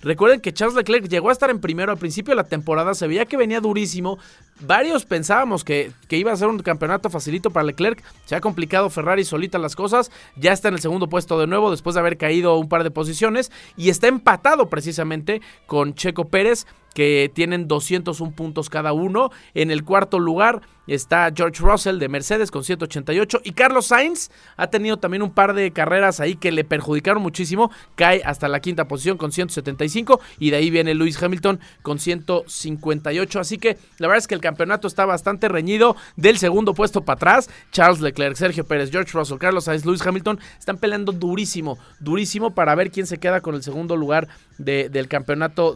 Recuerden 0.00 0.40
que 0.40 0.52
Charles 0.52 0.76
Leclerc 0.76 1.08
llegó 1.08 1.28
a 1.28 1.32
estar 1.32 1.50
en 1.50 1.60
primero 1.60 1.90
al 1.90 1.98
principio 1.98 2.30
de 2.30 2.36
la 2.36 2.48
temporada, 2.48 2.94
se 2.94 3.08
veía 3.08 3.26
que 3.26 3.36
venía 3.36 3.60
durísimo. 3.60 4.18
Varios 4.60 5.04
pensábamos 5.04 5.62
que, 5.62 5.92
que 6.08 6.16
iba 6.16 6.32
a 6.32 6.36
ser 6.36 6.48
un 6.48 6.58
campeonato 6.58 7.10
facilito 7.10 7.50
para 7.50 7.64
Leclerc. 7.64 8.02
Se 8.24 8.34
ha 8.34 8.40
complicado 8.40 8.90
Ferrari 8.90 9.24
solita 9.24 9.58
las 9.58 9.76
cosas. 9.76 10.10
Ya 10.36 10.52
está 10.52 10.68
en 10.68 10.74
el 10.74 10.80
segundo 10.80 11.08
puesto 11.08 11.38
de 11.38 11.46
nuevo 11.46 11.70
después 11.70 11.94
de 11.94 12.00
haber 12.00 12.18
caído 12.18 12.56
un 12.58 12.68
par 12.68 12.82
de 12.82 12.90
posiciones. 12.90 13.52
Y 13.76 13.90
está 13.90 14.08
empatado 14.08 14.68
precisamente 14.68 15.40
con 15.66 15.94
Checo 15.94 16.26
Pérez, 16.26 16.66
que 16.94 17.30
tienen 17.32 17.68
201 17.68 18.32
puntos 18.32 18.68
cada 18.68 18.92
uno. 18.92 19.30
En 19.54 19.70
el 19.70 19.84
cuarto 19.84 20.18
lugar 20.18 20.62
está 20.88 21.30
George 21.34 21.62
Russell 21.62 21.98
de 21.98 22.08
Mercedes 22.08 22.50
con 22.50 22.64
188. 22.64 23.42
Y 23.44 23.52
Carlos 23.52 23.86
Sainz 23.86 24.30
ha 24.56 24.68
tenido 24.68 24.96
también 24.96 25.22
un 25.22 25.30
par 25.30 25.54
de 25.54 25.70
carreras 25.70 26.18
ahí 26.18 26.34
que 26.34 26.50
le 26.50 26.64
perjudicaron 26.64 27.22
muchísimo. 27.22 27.70
Cae 27.94 28.22
hasta 28.24 28.48
la 28.48 28.60
quinta 28.60 28.88
posición 28.88 29.16
con 29.16 29.30
175. 29.30 30.20
Y 30.40 30.50
de 30.50 30.56
ahí 30.56 30.70
viene 30.70 30.94
Lewis 30.94 31.22
Hamilton 31.22 31.60
con 31.82 31.98
158. 31.98 33.38
Así 33.38 33.58
que 33.58 33.78
la 33.98 34.08
verdad 34.08 34.18
es 34.18 34.26
que 34.26 34.34
el 34.34 34.40
campeonato 34.48 34.88
está 34.88 35.04
bastante 35.06 35.48
reñido. 35.48 35.94
Del 36.16 36.38
segundo 36.38 36.74
puesto 36.74 37.02
para 37.04 37.16
atrás, 37.16 37.50
Charles 37.70 38.00
Leclerc, 38.00 38.34
Sergio 38.36 38.64
Pérez, 38.66 38.90
George 38.90 39.12
Russell, 39.12 39.38
Carlos 39.38 39.64
Sainz, 39.64 39.84
Lewis 39.84 40.04
Hamilton 40.06 40.40
están 40.58 40.78
peleando 40.78 41.12
durísimo, 41.12 41.78
durísimo 42.00 42.54
para 42.54 42.74
ver 42.74 42.90
quién 42.90 43.06
se 43.06 43.18
queda 43.18 43.40
con 43.40 43.54
el 43.54 43.62
segundo 43.62 43.96
lugar 43.96 44.26
de- 44.58 44.88
del 44.88 45.06
campeonato 45.08 45.74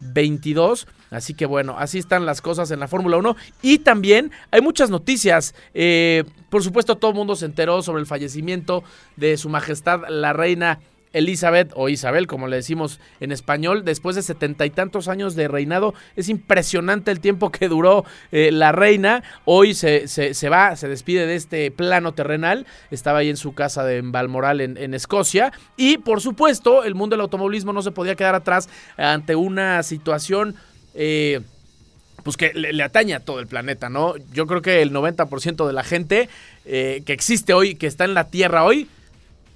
2022. 0.00 0.86
Así 1.10 1.34
que 1.34 1.46
bueno, 1.46 1.76
así 1.78 1.98
están 1.98 2.26
las 2.26 2.40
cosas 2.40 2.70
en 2.70 2.80
la 2.80 2.88
Fórmula 2.88 3.16
1. 3.18 3.36
Y 3.62 3.78
también 3.78 4.30
hay 4.50 4.60
muchas 4.60 4.90
noticias. 4.90 5.54
Eh, 5.74 6.24
por 6.50 6.62
supuesto, 6.62 6.96
todo 6.96 7.10
el 7.12 7.16
mundo 7.16 7.36
se 7.36 7.46
enteró 7.46 7.82
sobre 7.82 8.00
el 8.00 8.06
fallecimiento 8.06 8.82
de 9.16 9.36
su 9.36 9.48
majestad, 9.48 10.02
la 10.08 10.32
reina. 10.32 10.80
Elizabeth 11.18 11.72
o 11.74 11.88
Isabel, 11.88 12.26
como 12.26 12.46
le 12.48 12.56
decimos 12.56 13.00
en 13.20 13.32
español, 13.32 13.84
después 13.84 14.16
de 14.16 14.22
setenta 14.22 14.66
y 14.66 14.70
tantos 14.70 15.08
años 15.08 15.34
de 15.34 15.48
reinado, 15.48 15.94
es 16.16 16.28
impresionante 16.28 17.10
el 17.10 17.20
tiempo 17.20 17.50
que 17.50 17.68
duró 17.68 18.04
eh, 18.32 18.50
la 18.52 18.72
reina. 18.72 19.22
Hoy 19.44 19.74
se, 19.74 20.08
se- 20.08 20.48
va, 20.48 20.76
se 20.76 20.88
despide 20.88 21.26
de 21.26 21.34
este 21.36 21.70
plano 21.70 22.12
terrenal. 22.14 22.66
Estaba 22.90 23.18
ahí 23.20 23.30
en 23.30 23.36
su 23.36 23.54
casa 23.54 23.84
de 23.84 23.96
en 23.98 24.12
Balmoral, 24.12 24.60
en, 24.60 24.76
en 24.76 24.94
Escocia. 24.94 25.52
Y 25.76 25.98
por 25.98 26.20
supuesto, 26.20 26.84
el 26.84 26.94
mundo 26.94 27.14
del 27.16 27.22
automovilismo 27.22 27.72
no 27.72 27.82
se 27.82 27.90
podía 27.90 28.14
quedar 28.14 28.34
atrás 28.34 28.68
ante 28.96 29.34
una 29.36 29.82
situación. 29.82 30.54
eh, 30.94 31.40
pues 32.22 32.36
que 32.36 32.52
le, 32.54 32.72
le 32.72 32.82
atañe 32.82 33.14
a 33.14 33.20
todo 33.20 33.38
el 33.38 33.46
planeta, 33.46 33.88
¿no? 33.88 34.14
Yo 34.32 34.48
creo 34.48 34.60
que 34.60 34.82
el 34.82 34.92
90% 34.92 35.64
de 35.64 35.72
la 35.72 35.84
gente 35.84 36.28
eh, 36.64 37.02
que 37.06 37.12
existe 37.12 37.52
hoy, 37.54 37.76
que 37.76 37.86
está 37.86 38.04
en 38.04 38.14
la 38.14 38.30
Tierra 38.30 38.64
hoy, 38.64 38.88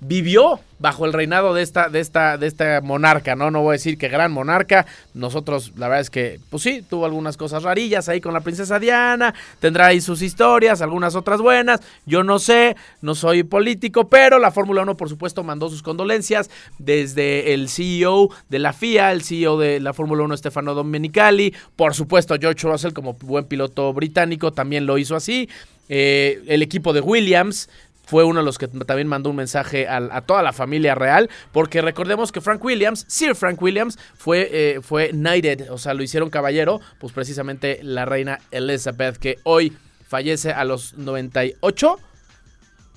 vivió 0.00 0.60
bajo 0.78 1.04
el 1.04 1.12
reinado 1.12 1.52
de 1.52 1.62
esta, 1.62 1.90
de 1.90 2.00
esta, 2.00 2.38
de 2.38 2.46
esta 2.46 2.80
monarca, 2.80 3.36
¿no? 3.36 3.50
No 3.50 3.60
voy 3.60 3.70
a 3.70 3.72
decir 3.72 3.98
que 3.98 4.08
gran 4.08 4.32
monarca. 4.32 4.86
Nosotros, 5.12 5.72
la 5.76 5.88
verdad 5.88 6.00
es 6.00 6.08
que, 6.08 6.40
pues 6.48 6.62
sí, 6.62 6.82
tuvo 6.88 7.04
algunas 7.04 7.36
cosas 7.36 7.62
rarillas 7.62 8.08
ahí 8.08 8.22
con 8.22 8.32
la 8.32 8.40
princesa 8.40 8.78
Diana. 8.78 9.34
Tendrá 9.60 9.86
ahí 9.86 10.00
sus 10.00 10.22
historias, 10.22 10.80
algunas 10.80 11.14
otras 11.14 11.42
buenas. 11.42 11.80
Yo 12.06 12.24
no 12.24 12.38
sé, 12.38 12.76
no 13.02 13.14
soy 13.14 13.42
político, 13.42 14.08
pero 14.08 14.38
la 14.38 14.50
Fórmula 14.50 14.82
1, 14.82 14.96
por 14.96 15.10
supuesto, 15.10 15.44
mandó 15.44 15.68
sus 15.68 15.82
condolencias 15.82 16.48
desde 16.78 17.52
el 17.52 17.68
CEO 17.68 18.30
de 18.48 18.58
la 18.58 18.72
FIA, 18.72 19.12
el 19.12 19.22
CEO 19.22 19.58
de 19.58 19.80
la 19.80 19.92
Fórmula 19.92 20.24
1, 20.24 20.38
Stefano 20.38 20.72
Domenicali. 20.72 21.54
Por 21.76 21.94
supuesto, 21.94 22.36
George 22.40 22.66
Russell, 22.66 22.94
como 22.94 23.12
buen 23.14 23.44
piloto 23.44 23.92
británico, 23.92 24.54
también 24.54 24.86
lo 24.86 24.96
hizo 24.96 25.14
así. 25.14 25.50
Eh, 25.92 26.42
el 26.46 26.62
equipo 26.62 26.92
de 26.92 27.00
Williams 27.00 27.68
fue 28.10 28.24
uno 28.24 28.40
de 28.40 28.44
los 28.44 28.58
que 28.58 28.66
también 28.66 29.06
mandó 29.06 29.30
un 29.30 29.36
mensaje 29.36 29.86
a, 29.86 30.20
toda 30.22 30.42
la 30.42 30.52
familia 30.52 30.96
real, 30.96 31.30
porque 31.52 31.80
recordemos 31.80 32.32
que 32.32 32.40
Frank 32.40 32.64
Williams, 32.64 33.04
Sir 33.06 33.36
Frank 33.36 33.62
Williams, 33.62 34.00
fue, 34.16 34.48
eh, 34.50 34.80
fue 34.82 35.10
knighted, 35.10 35.70
o 35.70 35.78
sea, 35.78 35.94
lo 35.94 36.02
hicieron 36.02 36.28
caballero, 36.28 36.80
pues 36.98 37.12
precisamente 37.12 37.78
la 37.84 38.06
reina 38.06 38.40
Elizabeth, 38.50 39.16
que 39.16 39.38
hoy 39.44 39.72
fallece 40.08 40.50
a 40.50 40.64
los 40.64 40.94
98, 40.98 41.98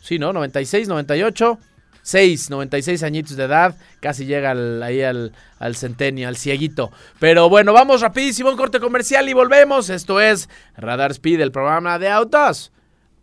sí, 0.02 0.18
¿no? 0.18 0.34
96, 0.34 0.88
98. 0.88 1.60
6, 2.06 2.50
96 2.50 3.02
añitos 3.04 3.38
de 3.38 3.46
edad, 3.46 3.78
casi 4.02 4.26
llega 4.26 4.52
al- 4.52 4.84
ahí 4.84 5.02
al, 5.04 5.32
al 5.58 5.76
centenio, 5.78 6.28
al 6.28 6.36
cieguito. 6.36 6.92
Pero 7.18 7.48
bueno, 7.48 7.72
vamos 7.72 8.02
rapidísimo, 8.02 8.50
un 8.50 8.58
corte 8.58 8.82
comercial 8.82 9.30
y 9.30 9.34
volvemos. 9.34 9.90
Esto 9.90 10.20
es 10.20 10.50
Radar 10.76 11.12
Speed, 11.12 11.40
el 11.40 11.54
programa 11.54 12.00
de 12.00 12.10
autos. 12.10 12.74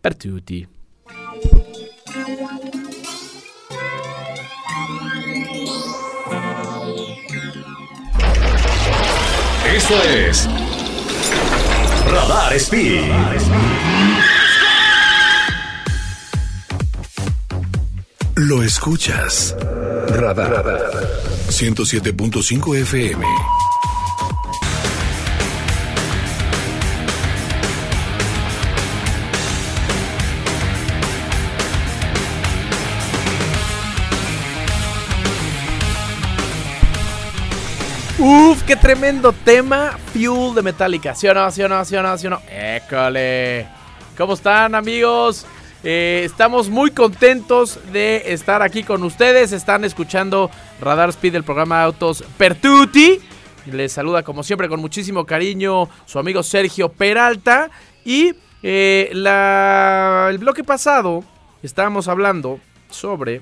Pertuti. 0.01 0.67
Esto 9.75 10.03
es 10.03 10.49
Radar 12.05 12.53
Speed. 12.55 13.09
Lo 18.35 18.63
escuchas. 18.63 19.55
Radar. 20.09 20.65
107.5 21.47 22.77
FM. 22.81 23.25
Uf, 38.23 38.61
qué 38.67 38.75
tremendo 38.75 39.33
tema. 39.33 39.97
Fuel 40.13 40.53
de 40.53 40.61
Metallica. 40.61 41.15
¿Sí 41.15 41.27
o 41.27 41.33
no? 41.33 41.49
¿Sí 41.49 41.63
o 41.63 41.67
no? 41.67 41.83
¿Sí 41.83 41.95
o 41.95 42.03
no? 42.03 42.17
¿Sí 42.19 42.27
o 42.27 42.29
no? 42.29 42.39
École. 42.51 43.65
¿Cómo 44.15 44.33
están, 44.33 44.75
amigos? 44.75 45.47
Eh, 45.83 46.21
estamos 46.23 46.69
muy 46.69 46.91
contentos 46.91 47.79
de 47.91 48.21
estar 48.27 48.61
aquí 48.61 48.83
con 48.83 49.01
ustedes. 49.01 49.53
Están 49.53 49.85
escuchando 49.85 50.51
Radar 50.79 51.09
Speed, 51.09 51.33
el 51.33 51.43
programa 51.43 51.79
de 51.79 51.85
autos 51.85 52.23
Pertuti. 52.37 53.19
Les 53.65 53.91
saluda, 53.91 54.21
como 54.21 54.43
siempre, 54.43 54.69
con 54.69 54.79
muchísimo 54.79 55.25
cariño 55.25 55.89
su 56.05 56.19
amigo 56.19 56.43
Sergio 56.43 56.89
Peralta. 56.89 57.71
Y 58.05 58.35
eh, 58.61 59.09
el 59.11 60.37
bloque 60.37 60.63
pasado 60.63 61.23
estábamos 61.63 62.07
hablando 62.07 62.59
sobre 62.91 63.41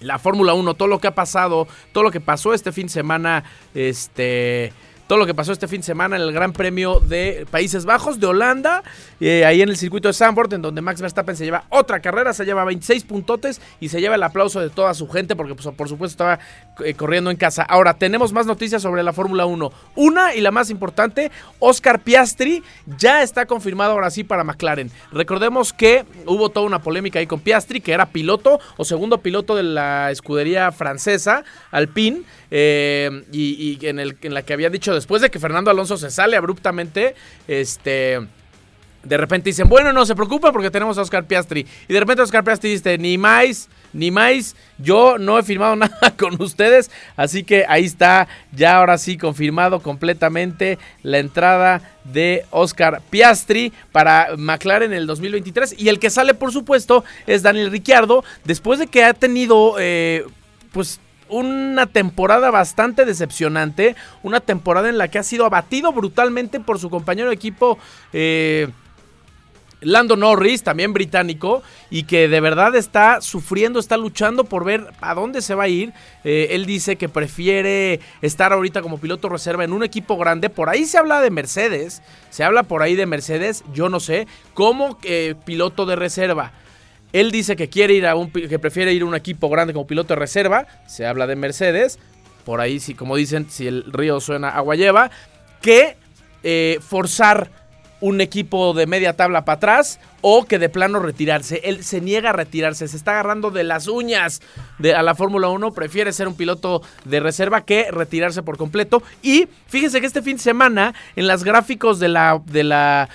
la 0.00 0.18
Fórmula 0.18 0.54
1, 0.54 0.74
todo 0.74 0.88
lo 0.88 1.00
que 1.00 1.08
ha 1.08 1.14
pasado, 1.14 1.66
todo 1.92 2.04
lo 2.04 2.10
que 2.10 2.20
pasó 2.20 2.54
este 2.54 2.72
fin 2.72 2.86
de 2.86 2.92
semana, 2.92 3.44
este, 3.74 4.72
todo 5.06 5.18
lo 5.18 5.26
que 5.26 5.34
pasó 5.34 5.52
este 5.52 5.68
fin 5.68 5.80
de 5.80 5.86
semana 5.86 6.16
en 6.16 6.22
el 6.22 6.32
Gran 6.32 6.52
Premio 6.52 7.00
de 7.00 7.46
Países 7.50 7.84
Bajos, 7.84 8.20
de 8.20 8.26
Holanda, 8.26 8.82
eh, 9.20 9.44
ahí 9.44 9.60
en 9.60 9.68
el 9.68 9.76
circuito 9.76 10.08
de 10.08 10.14
Zandvoort, 10.14 10.52
en 10.52 10.62
donde 10.62 10.80
Max 10.80 11.00
Verstappen 11.00 11.36
se 11.36 11.44
lleva 11.44 11.64
otra 11.68 12.00
carrera, 12.00 12.32
se 12.32 12.44
lleva 12.44 12.64
26 12.64 13.04
puntotes 13.04 13.60
y 13.80 13.88
se 13.88 14.00
lleva 14.00 14.14
el 14.14 14.22
aplauso 14.22 14.60
de 14.60 14.70
toda 14.70 14.94
su 14.94 15.08
gente 15.08 15.36
porque 15.36 15.54
pues, 15.54 15.68
por 15.74 15.88
supuesto 15.88 16.12
estaba 16.12 16.38
eh, 16.84 16.94
corriendo 16.94 17.30
en 17.30 17.36
casa. 17.36 17.62
Ahora, 17.62 17.94
tenemos 17.94 18.32
más 18.32 18.46
noticias 18.46 18.80
sobre 18.80 19.02
la 19.02 19.12
Fórmula 19.12 19.46
1. 19.46 19.72
Una 19.96 20.34
y 20.34 20.40
la 20.40 20.50
más 20.50 20.70
importante, 20.70 21.30
Oscar 21.58 22.00
Piastri 22.00 22.62
ya 22.98 23.22
está 23.22 23.46
confirmado 23.46 23.92
ahora 23.92 24.10
sí 24.10 24.24
para 24.24 24.44
McLaren. 24.44 24.90
Recordemos 25.12 25.72
que 25.72 26.04
hubo 26.26 26.48
toda 26.48 26.66
una 26.66 26.82
polémica 26.82 27.18
ahí 27.18 27.26
con 27.26 27.40
Piastri, 27.40 27.80
que 27.80 27.92
era 27.92 28.06
piloto 28.06 28.58
o 28.76 28.84
segundo 28.84 29.18
piloto 29.18 29.54
de 29.54 29.64
la 29.64 30.10
escudería 30.10 30.72
francesa, 30.72 31.44
Alpine, 31.70 32.22
eh, 32.50 33.24
y, 33.32 33.78
en 33.84 34.34
la 34.34 34.42
que 34.42 34.52
había 34.52 34.70
dicho 34.70 34.93
después 34.94 35.22
de 35.22 35.30
que 35.30 35.38
Fernando 35.38 35.70
Alonso 35.70 35.96
se 35.96 36.10
sale 36.10 36.36
abruptamente, 36.36 37.14
este... 37.48 38.20
De 39.04 39.18
repente 39.18 39.50
dicen, 39.50 39.68
bueno, 39.68 39.92
no 39.92 40.06
se 40.06 40.14
preocupen 40.14 40.50
porque 40.50 40.70
tenemos 40.70 40.96
a 40.96 41.02
Oscar 41.02 41.26
Piastri. 41.26 41.66
Y 41.88 41.92
de 41.92 42.00
repente 42.00 42.22
Oscar 42.22 42.42
Piastri 42.42 42.70
dice, 42.70 42.96
ni 42.96 43.18
más, 43.18 43.68
ni 43.92 44.10
más, 44.10 44.56
yo 44.78 45.18
no 45.18 45.38
he 45.38 45.42
firmado 45.42 45.76
nada 45.76 46.14
con 46.18 46.40
ustedes. 46.40 46.90
Así 47.14 47.44
que 47.44 47.66
ahí 47.68 47.84
está, 47.84 48.28
ya 48.52 48.78
ahora 48.78 48.96
sí 48.96 49.18
confirmado 49.18 49.80
completamente 49.80 50.78
la 51.02 51.18
entrada 51.18 51.82
de 52.04 52.46
Oscar 52.50 53.02
Piastri 53.10 53.74
para 53.92 54.36
McLaren 54.38 54.92
en 54.92 54.98
el 54.98 55.06
2023. 55.06 55.76
Y 55.78 55.90
el 55.90 55.98
que 55.98 56.08
sale, 56.08 56.32
por 56.32 56.52
supuesto, 56.52 57.04
es 57.26 57.42
Daniel 57.42 57.70
Ricciardo, 57.70 58.24
después 58.44 58.78
de 58.78 58.86
que 58.86 59.04
ha 59.04 59.12
tenido, 59.12 59.76
eh, 59.78 60.24
pues 60.72 60.98
una 61.40 61.86
temporada 61.86 62.50
bastante 62.50 63.04
decepcionante, 63.04 63.96
una 64.22 64.40
temporada 64.40 64.88
en 64.88 64.98
la 64.98 65.08
que 65.08 65.18
ha 65.18 65.22
sido 65.22 65.44
abatido 65.44 65.92
brutalmente 65.92 66.60
por 66.60 66.78
su 66.78 66.90
compañero 66.90 67.28
de 67.28 67.34
equipo 67.34 67.78
eh, 68.12 68.68
Lando 69.80 70.16
Norris, 70.16 70.62
también 70.62 70.92
británico, 70.92 71.62
y 71.90 72.04
que 72.04 72.28
de 72.28 72.40
verdad 72.40 72.74
está 72.74 73.20
sufriendo, 73.20 73.78
está 73.78 73.96
luchando 73.96 74.44
por 74.44 74.64
ver 74.64 74.86
a 75.00 75.14
dónde 75.14 75.42
se 75.42 75.54
va 75.54 75.64
a 75.64 75.68
ir. 75.68 75.92
Eh, 76.24 76.48
él 76.50 76.66
dice 76.66 76.96
que 76.96 77.08
prefiere 77.08 78.00
estar 78.22 78.52
ahorita 78.52 78.80
como 78.80 78.98
piloto 78.98 79.28
reserva 79.28 79.64
en 79.64 79.72
un 79.72 79.84
equipo 79.84 80.16
grande. 80.16 80.50
Por 80.50 80.68
ahí 80.68 80.86
se 80.86 80.98
habla 80.98 81.20
de 81.20 81.30
Mercedes, 81.30 82.02
se 82.30 82.44
habla 82.44 82.62
por 82.62 82.82
ahí 82.82 82.94
de 82.94 83.06
Mercedes, 83.06 83.62
yo 83.72 83.88
no 83.88 84.00
sé, 84.00 84.26
como 84.54 84.98
eh, 85.02 85.34
piloto 85.44 85.84
de 85.84 85.96
reserva. 85.96 86.52
Él 87.14 87.30
dice 87.30 87.54
que 87.54 87.68
quiere 87.68 87.94
ir 87.94 88.08
a 88.08 88.16
un 88.16 88.28
que 88.28 88.58
prefiere 88.58 88.92
ir 88.92 89.02
a 89.02 89.04
un 89.04 89.14
equipo 89.14 89.48
grande 89.48 89.72
como 89.72 89.86
piloto 89.86 90.14
de 90.14 90.20
reserva. 90.20 90.66
Se 90.88 91.06
habla 91.06 91.28
de 91.28 91.36
Mercedes. 91.36 92.00
Por 92.44 92.60
ahí, 92.60 92.80
sí, 92.80 92.94
como 92.94 93.14
dicen, 93.14 93.48
si 93.48 93.68
el 93.68 93.84
río 93.92 94.18
suena, 94.20 94.48
agua 94.48 94.74
lleva. 94.74 95.12
Que 95.62 95.96
eh, 96.42 96.80
forzar 96.80 97.52
un 98.00 98.20
equipo 98.20 98.74
de 98.74 98.88
media 98.88 99.12
tabla 99.12 99.44
para 99.44 99.56
atrás 99.58 100.00
o 100.22 100.44
que 100.44 100.58
de 100.58 100.68
plano 100.68 100.98
retirarse. 100.98 101.60
Él 101.62 101.84
se 101.84 102.00
niega 102.00 102.30
a 102.30 102.32
retirarse, 102.32 102.88
se 102.88 102.96
está 102.96 103.12
agarrando 103.12 103.52
de 103.52 103.62
las 103.62 103.86
uñas 103.86 104.42
de, 104.80 104.92
a 104.92 105.04
la 105.04 105.14
Fórmula 105.14 105.48
1, 105.50 105.72
prefiere 105.72 106.12
ser 106.12 106.26
un 106.26 106.36
piloto 106.36 106.82
de 107.04 107.20
reserva 107.20 107.64
que 107.64 107.92
retirarse 107.92 108.42
por 108.42 108.58
completo. 108.58 109.04
Y 109.22 109.46
fíjense 109.68 110.00
que 110.00 110.06
este 110.08 110.20
fin 110.20 110.36
de 110.36 110.42
semana, 110.42 110.94
en 111.14 111.28
las 111.28 111.44
gráficos 111.44 112.00
de 112.00 112.08
la, 112.08 112.42
de 112.44 112.64
la 112.64 113.08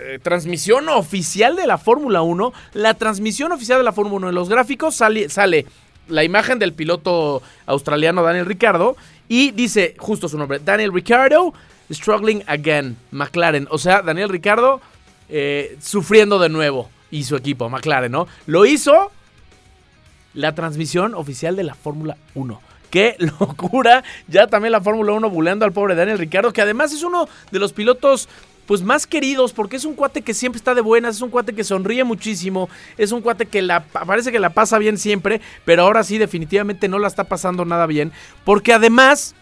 eh, 0.00 0.18
transmisión 0.18 0.88
oficial 0.88 1.56
de 1.56 1.66
la 1.66 1.78
Fórmula 1.78 2.22
1, 2.22 2.52
la 2.74 2.94
transmisión 2.94 3.52
oficial 3.52 3.78
de 3.78 3.84
la 3.84 3.92
Fórmula 3.92 4.16
1 4.16 4.28
en 4.30 4.34
los 4.34 4.48
gráficos 4.48 4.96
sale, 4.96 5.28
sale 5.28 5.66
la 6.08 6.24
imagen 6.24 6.58
del 6.58 6.72
piloto 6.72 7.42
australiano 7.66 8.22
Daniel 8.22 8.46
Ricciardo 8.46 8.96
y 9.28 9.50
dice 9.50 9.94
justo 9.98 10.28
su 10.28 10.38
nombre, 10.38 10.60
Daniel 10.64 10.92
Ricciardo 10.92 11.52
struggling 11.92 12.42
again, 12.46 12.96
McLaren. 13.10 13.66
O 13.70 13.78
sea, 13.78 14.02
Daniel 14.02 14.28
Ricciardo 14.28 14.80
eh, 15.28 15.76
sufriendo 15.80 16.38
de 16.38 16.48
nuevo 16.48 16.90
y 17.10 17.24
su 17.24 17.36
equipo, 17.36 17.68
McLaren, 17.68 18.12
¿no? 18.12 18.26
Lo 18.46 18.66
hizo 18.66 19.10
la 20.34 20.54
transmisión 20.54 21.14
oficial 21.14 21.56
de 21.56 21.64
la 21.64 21.74
Fórmula 21.74 22.16
1. 22.34 22.60
Qué 22.90 23.16
locura. 23.40 24.04
Ya 24.28 24.46
también 24.46 24.72
la 24.72 24.80
Fórmula 24.80 25.12
1 25.12 25.30
buleando 25.30 25.64
al 25.64 25.72
pobre 25.72 25.94
Daniel 25.94 26.18
Ricciardo, 26.18 26.52
que 26.52 26.62
además 26.62 26.92
es 26.92 27.02
uno 27.02 27.28
de 27.50 27.58
los 27.58 27.72
pilotos 27.72 28.28
pues 28.68 28.82
más 28.82 29.06
queridos, 29.06 29.54
porque 29.54 29.76
es 29.76 29.86
un 29.86 29.94
cuate 29.94 30.20
que 30.20 30.34
siempre 30.34 30.58
está 30.58 30.74
de 30.74 30.82
buenas, 30.82 31.16
es 31.16 31.22
un 31.22 31.30
cuate 31.30 31.54
que 31.54 31.64
sonríe 31.64 32.04
muchísimo, 32.04 32.68
es 32.98 33.12
un 33.12 33.22
cuate 33.22 33.46
que 33.46 33.62
la, 33.62 33.82
parece 33.82 34.30
que 34.30 34.38
la 34.38 34.50
pasa 34.50 34.76
bien 34.76 34.98
siempre, 34.98 35.40
pero 35.64 35.84
ahora 35.84 36.04
sí 36.04 36.18
definitivamente 36.18 36.86
no 36.86 36.98
la 36.98 37.08
está 37.08 37.24
pasando 37.24 37.64
nada 37.64 37.86
bien, 37.86 38.12
porque 38.44 38.74
además 38.74 39.34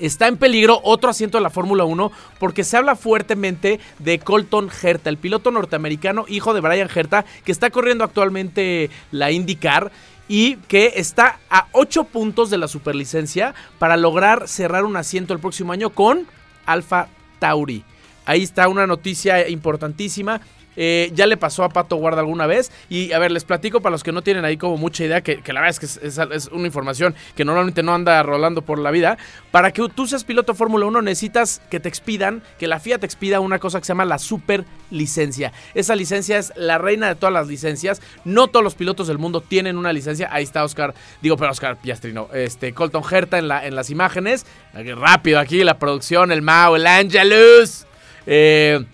está 0.00 0.26
en 0.26 0.38
peligro 0.38 0.80
otro 0.82 1.08
asiento 1.08 1.38
de 1.38 1.42
la 1.42 1.50
Fórmula 1.50 1.84
1 1.84 2.10
porque 2.40 2.64
se 2.64 2.76
habla 2.76 2.96
fuertemente 2.96 3.78
de 4.00 4.18
Colton 4.18 4.70
Herta, 4.82 5.08
el 5.08 5.18
piloto 5.18 5.52
norteamericano, 5.52 6.24
hijo 6.26 6.52
de 6.52 6.60
Brian 6.62 6.90
Herta, 6.92 7.24
que 7.44 7.52
está 7.52 7.70
corriendo 7.70 8.02
actualmente 8.02 8.90
la 9.12 9.30
IndyCar 9.30 9.92
y 10.26 10.56
que 10.66 10.94
está 10.96 11.38
a 11.48 11.68
8 11.70 12.04
puntos 12.04 12.50
de 12.50 12.58
la 12.58 12.66
superlicencia 12.66 13.54
para 13.78 13.96
lograr 13.96 14.48
cerrar 14.48 14.84
un 14.84 14.96
asiento 14.96 15.32
el 15.32 15.38
próximo 15.38 15.72
año 15.72 15.90
con 15.90 16.26
Alfa 16.66 17.06
Tauri. 17.38 17.84
Ahí 18.24 18.42
está 18.42 18.68
una 18.68 18.86
noticia 18.86 19.48
importantísima. 19.48 20.40
Eh, 20.76 21.10
ya 21.14 21.26
le 21.26 21.36
pasó 21.36 21.64
a 21.64 21.68
Pato 21.68 21.96
Guarda 21.96 22.20
alguna 22.20 22.46
vez. 22.46 22.70
Y 22.88 23.12
a 23.12 23.18
ver, 23.18 23.30
les 23.30 23.44
platico 23.44 23.80
para 23.80 23.92
los 23.92 24.02
que 24.02 24.12
no 24.12 24.22
tienen 24.22 24.44
ahí 24.44 24.56
como 24.56 24.76
mucha 24.76 25.04
idea, 25.04 25.20
que, 25.20 25.40
la 25.52 25.60
verdad 25.60 25.76
es 25.82 25.98
que 26.00 26.36
es, 26.36 26.48
una 26.48 26.66
información 26.66 27.14
que 27.34 27.44
normalmente 27.44 27.82
no 27.82 27.94
anda 27.94 28.22
rolando 28.22 28.62
por 28.62 28.78
la 28.78 28.90
vida. 28.90 29.18
Para 29.50 29.72
que 29.72 29.86
tú 29.94 30.06
seas 30.06 30.24
piloto 30.24 30.54
Fórmula 30.54 30.86
1 30.86 31.02
necesitas 31.02 31.60
que 31.70 31.80
te 31.80 31.88
expidan, 31.88 32.42
que 32.58 32.66
la 32.66 32.80
FIA 32.80 32.98
te 32.98 33.06
expida 33.06 33.40
una 33.40 33.58
cosa 33.58 33.78
que 33.78 33.84
se 33.84 33.90
llama 33.90 34.04
la 34.04 34.18
super 34.18 34.64
licencia. 34.90 35.52
Esa 35.74 35.96
licencia 35.96 36.38
es 36.38 36.52
la 36.56 36.78
reina 36.78 37.08
de 37.08 37.14
todas 37.14 37.32
las 37.32 37.48
licencias. 37.48 38.00
No 38.24 38.48
todos 38.48 38.64
los 38.64 38.74
pilotos 38.74 39.08
del 39.08 39.18
mundo 39.18 39.40
tienen 39.40 39.76
una 39.76 39.92
licencia. 39.92 40.28
Ahí 40.32 40.44
está 40.44 40.64
Oscar, 40.64 40.94
digo, 41.20 41.36
pero 41.36 41.50
Oscar 41.50 41.76
Piastri 41.76 42.12
no. 42.12 42.28
Este, 42.32 42.72
Colton 42.72 43.02
Herta 43.10 43.38
en 43.38 43.74
las 43.74 43.90
imágenes. 43.90 44.46
Rápido 44.72 45.38
aquí 45.38 45.62
la 45.64 45.78
producción, 45.78 46.32
el 46.32 46.42
Mao, 46.42 46.76
el 46.76 46.86
Angelus. 46.86 47.86
Eh, 48.26 48.84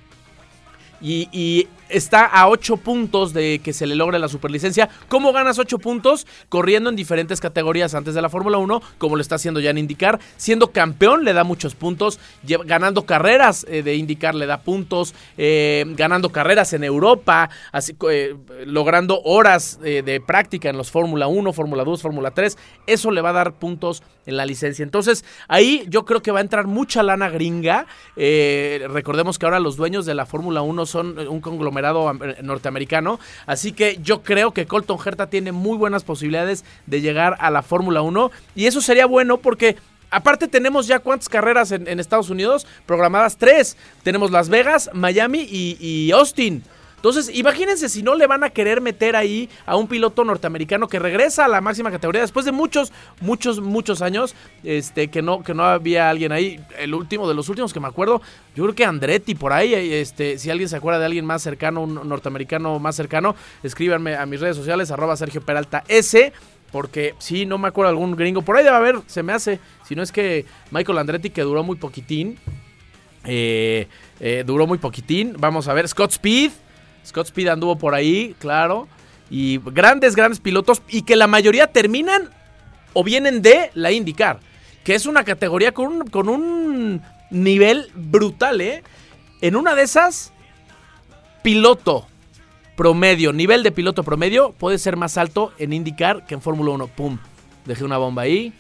y, 1.01 1.69
está 1.89 2.25
a 2.25 2.49
8 2.49 2.77
puntos 2.79 3.33
de 3.33 3.61
que 3.63 3.73
se 3.73 3.87
le 3.87 3.95
logre 3.95 4.19
la 4.19 4.29
superlicencia. 4.29 4.89
¿Cómo 5.09 5.33
ganas 5.33 5.59
8 5.59 5.79
puntos? 5.79 6.27
Corriendo 6.49 6.91
en 6.91 6.97
diferentes 6.97 7.41
categorías 7.41 7.95
antes 7.95 8.15
de 8.15 8.23
la 8.23 8.29
Fórmula 8.29 8.59
1, 8.59 8.83
como 8.99 9.17
lo 9.17 9.23
está 9.23 9.37
haciendo 9.37 9.61
ya 9.61 9.71
en 9.71 9.79
IndyCar. 9.79 10.19
Siendo 10.37 10.73
campeón 10.73 11.25
le 11.25 11.33
da 11.33 11.45
muchos 11.45 11.75
puntos. 11.75 12.19
Ganando 12.43 13.07
carreras 13.07 13.67
eh, 13.69 13.83
de 13.83 13.97
IndyCar 13.97 14.35
le 14.35 14.47
da 14.47 14.61
puntos. 14.61 15.15
Eh, 15.37 15.85
ganando 15.97 16.31
carreras 16.31 16.73
en 16.73 16.85
Europa. 16.85 17.51
Eh, 18.11 18.37
logrando 18.67 19.21
horas 19.23 19.79
de 19.81 20.23
práctica 20.25 20.69
en 20.69 20.77
los 20.77 20.91
Fórmula 20.91 21.27
1, 21.27 21.53
Fórmula 21.53 21.85
2, 21.85 22.03
Fórmula 22.03 22.31
3. 22.33 22.57
Eso 22.87 23.11
le 23.11 23.21
va 23.21 23.31
a 23.31 23.35
dar 23.35 23.53
puntos 23.55 24.03
en 24.27 24.37
la 24.37 24.45
licencia. 24.45 24.83
Entonces, 24.83 25.25
ahí 25.49 25.87
yo 25.89 26.05
creo 26.05 26.21
que 26.21 26.31
va 26.31 26.39
a 26.39 26.43
entrar 26.43 26.67
mucha 26.67 27.03
lana 27.03 27.31
gringa. 27.31 27.87
recordemos 28.17 29.39
que 29.39 29.47
ahora 29.47 29.61
los 29.61 29.77
dueños 29.77 30.05
de 30.07 30.15
la 30.15 30.27
Fórmula 30.27 30.63
1 30.63 30.87
son 30.87 31.19
un 31.19 31.41
conglomerado 31.41 31.78
norteamericano. 32.43 33.21
Así 33.47 33.73
que 33.73 33.99
yo 34.03 34.23
creo 34.23 34.53
que 34.53 34.67
Colton 34.67 34.99
Herta 35.05 35.29
tiene 35.29 35.53
muy 35.53 35.77
buenas 35.77 36.05
posibilidades 36.05 36.65
de 36.87 37.01
llegar 37.01 37.37
a 37.41 37.51
la 37.51 37.63
Fórmula 37.63 38.03
1. 38.03 38.31
Y 38.55 38.67
eso 38.67 38.81
sería 38.81 39.07
bueno 39.07 39.39
porque 39.39 39.77
Aparte 40.11 40.49
tenemos 40.49 40.87
ya 40.87 41.01
cuántas 41.01 41.29
carreras 41.29 41.71
en, 41.71 42.01
Estados 42.01 42.31
Unidos, 42.31 42.67
programadas 42.87 43.37
tres. 43.37 43.77
Tenemos 44.03 44.31
Las 44.31 44.49
Vegas, 44.49 44.89
Miami 44.95 45.47
y 45.51 46.11
Austin. 46.13 46.63
Entonces, 46.99 47.31
imagínense 47.33 47.89
si 47.89 48.03
no 48.03 48.17
le 48.17 48.27
van 48.27 48.43
a 48.43 48.51
querer 48.51 48.81
meter 48.81 49.15
ahí 49.15 49.49
a 49.67 49.77
un 49.77 49.87
piloto 49.87 50.25
norteamericano 50.25 50.89
que 50.89 50.99
regresa 50.99 51.45
a 51.45 51.49
la 51.49 51.61
máxima 51.61 51.93
categoría 51.93 52.23
después 52.23 52.45
de 52.45 52.51
muchos, 52.51 52.93
muchos, 53.21 53.61
muchos 53.61 54.03
años, 54.03 54.35
este, 54.65 55.07
que 55.07 55.23
no, 55.23 55.45
que 55.45 55.55
no 55.55 55.63
había 55.63 56.11
alguien 56.11 56.33
ahí. 56.33 56.61
El 56.77 56.95
último 56.95 57.29
de 57.29 57.35
los 57.35 57.49
últimos 57.49 57.73
que 57.73 57.79
me 57.79 57.87
acuerdo, 57.87 58.21
yo 58.57 58.65
creo 58.65 58.75
que 58.75 58.85
Andretti 58.85 59.37
por 59.37 59.53
ahí, 59.53 59.75
este, 59.75 60.39
si 60.39 60.51
alguien 60.51 60.69
se 60.69 60.75
acuerda 60.75 60.99
de 60.99 61.07
alguien 61.07 61.25
más 61.25 61.41
cercano, 61.41 61.83
un 61.83 62.09
norteamericano 62.09 62.81
más 62.81 62.97
cercano, 62.97 63.37
escríbanme 63.63 64.17
a 64.17 64.27
mis 64.27 64.41
redes 64.41 64.57
sociales, 64.57 64.91
arroba 64.91 65.17
Sergio 65.17 65.41
Peralta 65.41 65.85
S. 65.87 66.33
Porque 66.73 67.15
sí, 67.19 67.47
no 67.47 67.57
me 67.57 67.69
acuerdo 67.69 67.89
algún 67.89 68.15
gringo. 68.15 68.43
Por 68.43 68.57
ahí 68.57 68.65
debe 68.65 68.77
haber, 68.77 68.97
se 69.07 69.23
me 69.23 69.33
hace. 69.33 69.59
Si 69.87 69.95
no 69.95 70.03
es 70.03 70.13
que 70.13 70.45
Michael 70.71 70.99
Andretti, 70.99 71.31
que 71.31 71.41
duró 71.41 71.63
muy 71.63 71.77
poquitín. 71.77 72.39
Eh, 73.25 73.89
eh, 74.21 74.45
duró 74.47 74.67
muy 74.67 74.77
poquitín. 74.77 75.35
Vamos 75.39 75.67
a 75.67 75.73
ver. 75.73 75.89
Scott 75.89 76.11
Speed. 76.11 76.51
Scott 77.09 77.27
Speed 77.27 77.49
anduvo 77.49 77.77
por 77.77 77.95
ahí, 77.95 78.35
claro. 78.39 78.87
Y 79.31 79.59
grandes, 79.59 80.15
grandes 80.15 80.41
pilotos. 80.41 80.83
Y 80.89 81.03
que 81.03 81.17
la 81.17 81.27
mayoría 81.27 81.69
terminan 81.69 82.31
o 82.93 83.03
vienen 83.03 83.43
de 83.43 83.71
la 83.75 83.91
IndyCar. 83.91 84.41
Que 84.85 84.95
es 84.95 85.07
una 85.07 85.25
categoría 85.25 85.73
con 85.73 85.87
un, 85.87 86.07
con 86.07 86.29
un 86.29 87.03
nivel 87.31 87.91
brutal, 87.95 88.61
¿eh? 88.61 88.83
En 89.41 89.57
una 89.57 89.75
de 89.75 89.83
esas, 89.83 90.33
piloto 91.43 92.07
promedio, 92.77 93.33
nivel 93.33 93.63
de 93.63 93.73
piloto 93.73 94.03
promedio, 94.03 94.53
puede 94.53 94.79
ser 94.79 94.97
más 94.97 95.19
alto 95.19 95.53
en 95.59 95.73
IndyCar 95.73 96.27
que 96.27 96.35
en 96.35 96.43
Fórmula 96.43 96.71
1. 96.73 96.87
¡Pum! 96.89 97.19
Dejé 97.65 97.85
una 97.85 97.99
bomba 97.99 98.23
ahí. 98.23 98.53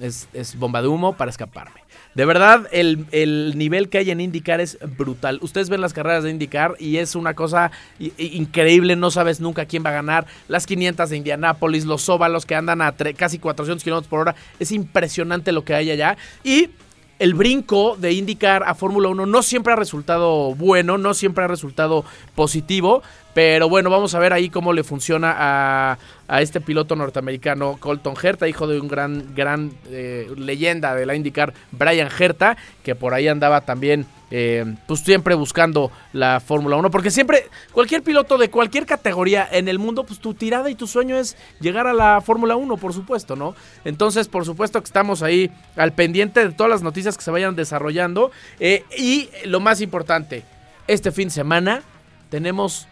es, 0.00 0.28
es 0.32 0.58
bomba 0.58 0.82
de 0.82 0.88
humo 0.88 1.16
para 1.16 1.30
escaparme. 1.30 1.85
De 2.16 2.24
verdad, 2.24 2.66
el, 2.72 3.04
el 3.12 3.58
nivel 3.58 3.90
que 3.90 3.98
hay 3.98 4.10
en 4.10 4.22
IndyCar 4.22 4.62
es 4.62 4.78
brutal. 4.96 5.38
Ustedes 5.42 5.68
ven 5.68 5.82
las 5.82 5.92
carreras 5.92 6.24
de 6.24 6.30
IndyCar 6.30 6.74
y 6.78 6.96
es 6.96 7.14
una 7.14 7.34
cosa 7.34 7.70
increíble. 7.98 8.96
No 8.96 9.10
sabes 9.10 9.38
nunca 9.38 9.66
quién 9.66 9.84
va 9.84 9.90
a 9.90 9.92
ganar. 9.92 10.26
Las 10.48 10.66
500 10.66 11.10
de 11.10 11.16
Indianápolis, 11.18 11.84
los 11.84 12.08
óvalos 12.08 12.46
que 12.46 12.54
andan 12.54 12.80
a 12.80 12.94
casi 13.18 13.38
400 13.38 13.84
kilómetros 13.84 14.08
por 14.08 14.20
hora. 14.20 14.34
Es 14.58 14.72
impresionante 14.72 15.52
lo 15.52 15.62
que 15.62 15.74
hay 15.74 15.90
allá. 15.90 16.16
Y 16.42 16.70
el 17.18 17.34
brinco 17.34 17.98
de 17.98 18.12
IndyCar 18.12 18.62
a 18.62 18.74
Fórmula 18.74 19.10
1 19.10 19.26
no 19.26 19.42
siempre 19.42 19.74
ha 19.74 19.76
resultado 19.76 20.54
bueno, 20.54 20.96
no 20.96 21.12
siempre 21.12 21.44
ha 21.44 21.48
resultado 21.48 22.02
positivo. 22.34 23.02
Pero 23.36 23.68
bueno, 23.68 23.90
vamos 23.90 24.14
a 24.14 24.18
ver 24.18 24.32
ahí 24.32 24.48
cómo 24.48 24.72
le 24.72 24.82
funciona 24.82 25.34
a, 25.36 25.98
a 26.26 26.40
este 26.40 26.58
piloto 26.58 26.96
norteamericano 26.96 27.76
Colton 27.78 28.14
Herta, 28.22 28.48
hijo 28.48 28.66
de 28.66 28.80
un 28.80 28.88
gran, 28.88 29.34
gran 29.34 29.72
eh, 29.90 30.32
leyenda 30.38 30.94
de 30.94 31.04
la 31.04 31.14
IndyCar, 31.14 31.52
Brian 31.70 32.08
Herta, 32.18 32.56
que 32.82 32.94
por 32.94 33.12
ahí 33.12 33.28
andaba 33.28 33.60
también, 33.60 34.06
eh, 34.30 34.64
pues 34.86 35.00
siempre 35.00 35.34
buscando 35.34 35.92
la 36.14 36.40
Fórmula 36.40 36.76
1. 36.76 36.90
Porque 36.90 37.10
siempre, 37.10 37.50
cualquier 37.72 38.02
piloto 38.02 38.38
de 38.38 38.48
cualquier 38.48 38.86
categoría 38.86 39.46
en 39.52 39.68
el 39.68 39.78
mundo, 39.78 40.04
pues 40.04 40.18
tu 40.18 40.32
tirada 40.32 40.70
y 40.70 40.74
tu 40.74 40.86
sueño 40.86 41.18
es 41.18 41.36
llegar 41.60 41.86
a 41.86 41.92
la 41.92 42.22
Fórmula 42.22 42.56
1, 42.56 42.78
por 42.78 42.94
supuesto, 42.94 43.36
¿no? 43.36 43.54
Entonces, 43.84 44.28
por 44.28 44.46
supuesto 44.46 44.80
que 44.80 44.86
estamos 44.86 45.22
ahí 45.22 45.50
al 45.76 45.92
pendiente 45.92 46.42
de 46.42 46.54
todas 46.54 46.70
las 46.70 46.82
noticias 46.82 47.18
que 47.18 47.22
se 47.22 47.30
vayan 47.30 47.54
desarrollando. 47.54 48.30
Eh, 48.60 48.84
y 48.96 49.28
lo 49.44 49.60
más 49.60 49.82
importante, 49.82 50.42
este 50.88 51.12
fin 51.12 51.28
de 51.28 51.34
semana 51.34 51.82
tenemos 52.30 52.88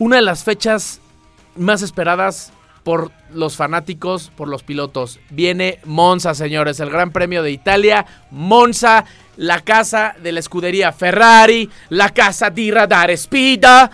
una 0.00 0.16
de 0.16 0.22
las 0.22 0.42
fechas 0.42 1.00
más 1.56 1.82
esperadas 1.82 2.52
por 2.82 3.12
los 3.32 3.56
fanáticos, 3.56 4.32
por 4.34 4.48
los 4.48 4.62
pilotos. 4.62 5.20
Viene 5.28 5.78
Monza, 5.84 6.34
señores, 6.34 6.80
el 6.80 6.88
Gran 6.88 7.12
Premio 7.12 7.42
de 7.42 7.50
Italia. 7.50 8.06
Monza, 8.30 9.04
la 9.36 9.60
casa 9.60 10.16
de 10.22 10.32
la 10.32 10.40
escudería 10.40 10.90
Ferrari, 10.90 11.68
la 11.90 12.08
casa 12.08 12.48
di 12.48 12.70
Radar 12.70 13.14
Spida. 13.16 13.90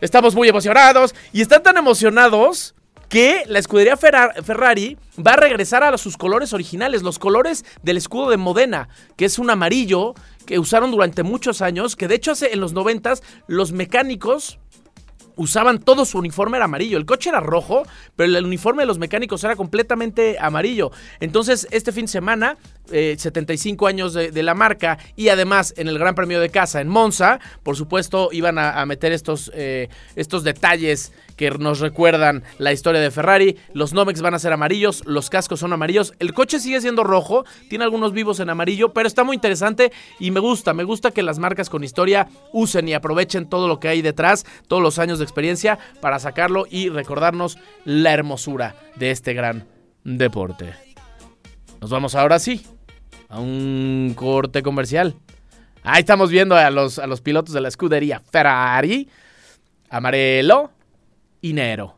Estamos 0.00 0.36
muy 0.36 0.48
emocionados 0.48 1.14
y 1.32 1.40
están 1.40 1.64
tan 1.64 1.76
emocionados 1.76 2.74
que 3.08 3.44
la 3.48 3.58
escudería 3.58 3.96
Ferra- 3.96 4.32
Ferrari 4.42 4.96
va 5.24 5.32
a 5.32 5.36
regresar 5.36 5.82
a 5.82 5.96
sus 5.98 6.16
colores 6.16 6.52
originales, 6.52 7.02
los 7.02 7.18
colores 7.18 7.64
del 7.82 7.96
escudo 7.96 8.30
de 8.30 8.36
Modena, 8.36 8.88
que 9.16 9.24
es 9.24 9.38
un 9.38 9.48
amarillo 9.50 10.14
que 10.44 10.58
usaron 10.58 10.90
durante 10.90 11.22
muchos 11.22 11.62
años, 11.62 11.96
que 11.96 12.08
de 12.08 12.16
hecho 12.16 12.32
hace 12.32 12.52
en 12.52 12.60
los 12.60 12.72
noventas 12.72 13.22
los 13.46 13.72
mecánicos 13.72 14.58
usaban 15.36 15.78
todo 15.78 16.04
su 16.04 16.18
uniforme 16.18 16.56
era 16.56 16.64
amarillo. 16.64 16.98
El 16.98 17.06
coche 17.06 17.30
era 17.30 17.40
rojo, 17.40 17.84
pero 18.16 18.36
el 18.36 18.44
uniforme 18.44 18.82
de 18.82 18.86
los 18.86 18.98
mecánicos 18.98 19.44
era 19.44 19.54
completamente 19.54 20.36
amarillo. 20.40 20.90
Entonces, 21.20 21.68
este 21.70 21.92
fin 21.92 22.06
de 22.06 22.12
semana, 22.12 22.56
eh, 22.90 23.16
75 23.18 23.86
años 23.86 24.14
de, 24.14 24.42
la 24.42 24.54
marca 24.54 24.98
y 25.16 25.28
además 25.28 25.74
en 25.76 25.88
el 25.88 25.98
Gran 25.98 26.14
Premio 26.14 26.40
de 26.40 26.50
Casa 26.50 26.80
en 26.80 26.88
Monza, 26.88 27.40
por 27.62 27.76
supuesto, 27.76 28.28
iban 28.32 28.58
a, 28.58 28.80
a 28.80 28.86
meter 28.86 29.12
estos, 29.12 29.50
eh, 29.54 29.88
estos 30.14 30.44
detalles 30.44 31.12
que 31.36 31.50
nos 31.50 31.80
recuerdan 31.80 32.42
la 32.58 32.72
historia 32.72 33.00
de 33.00 33.10
Ferrari. 33.10 33.56
Los 33.72 33.92
Nomex 33.92 34.20
van 34.22 34.34
a 34.34 34.38
ser 34.38 34.52
amarillos, 34.52 35.02
los 35.06 35.30
cascos 35.30 35.60
son 35.60 35.72
amarillos. 35.72 36.14
El 36.18 36.32
coche 36.34 36.58
sigue 36.58 36.80
siendo 36.80 37.04
rojo, 37.04 37.44
tiene 37.68 37.84
algunos 37.84 38.12
vivos 38.12 38.40
en 38.40 38.50
amarillo, 38.50 38.92
pero 38.92 39.06
está 39.06 39.22
muy 39.22 39.34
interesante 39.34 39.92
y 40.18 40.30
me 40.30 40.40
gusta. 40.40 40.74
Me 40.74 40.84
gusta 40.84 41.10
que 41.10 41.22
las 41.22 41.38
marcas 41.38 41.70
con 41.70 41.84
historia 41.84 42.28
usen 42.52 42.88
y 42.88 42.94
aprovechen 42.94 43.48
todo 43.48 43.68
lo 43.68 43.78
que 43.78 43.88
hay 43.88 44.02
detrás, 44.02 44.44
todos 44.66 44.82
los 44.82 44.98
años 44.98 45.18
de 45.18 45.24
experiencia 45.24 45.78
para 46.00 46.18
sacarlo 46.18 46.66
y 46.70 46.88
recordarnos 46.88 47.58
la 47.84 48.12
hermosura 48.12 48.74
de 48.96 49.10
este 49.10 49.34
gran 49.34 49.66
deporte. 50.04 50.74
Nos 51.80 51.90
vamos 51.90 52.14
ahora 52.14 52.38
sí 52.38 52.64
a 53.28 53.40
un 53.40 54.12
corte 54.16 54.62
comercial. 54.62 55.14
Ahí 55.82 56.00
estamos 56.00 56.30
viendo 56.30 56.56
a 56.56 56.70
los, 56.70 56.98
a 56.98 57.06
los 57.06 57.20
pilotos 57.20 57.54
de 57.54 57.60
la 57.60 57.68
escudería 57.68 58.20
Ferrari. 58.20 59.08
Amarelo 59.90 60.70
y 61.40 61.52
negro. 61.52 61.96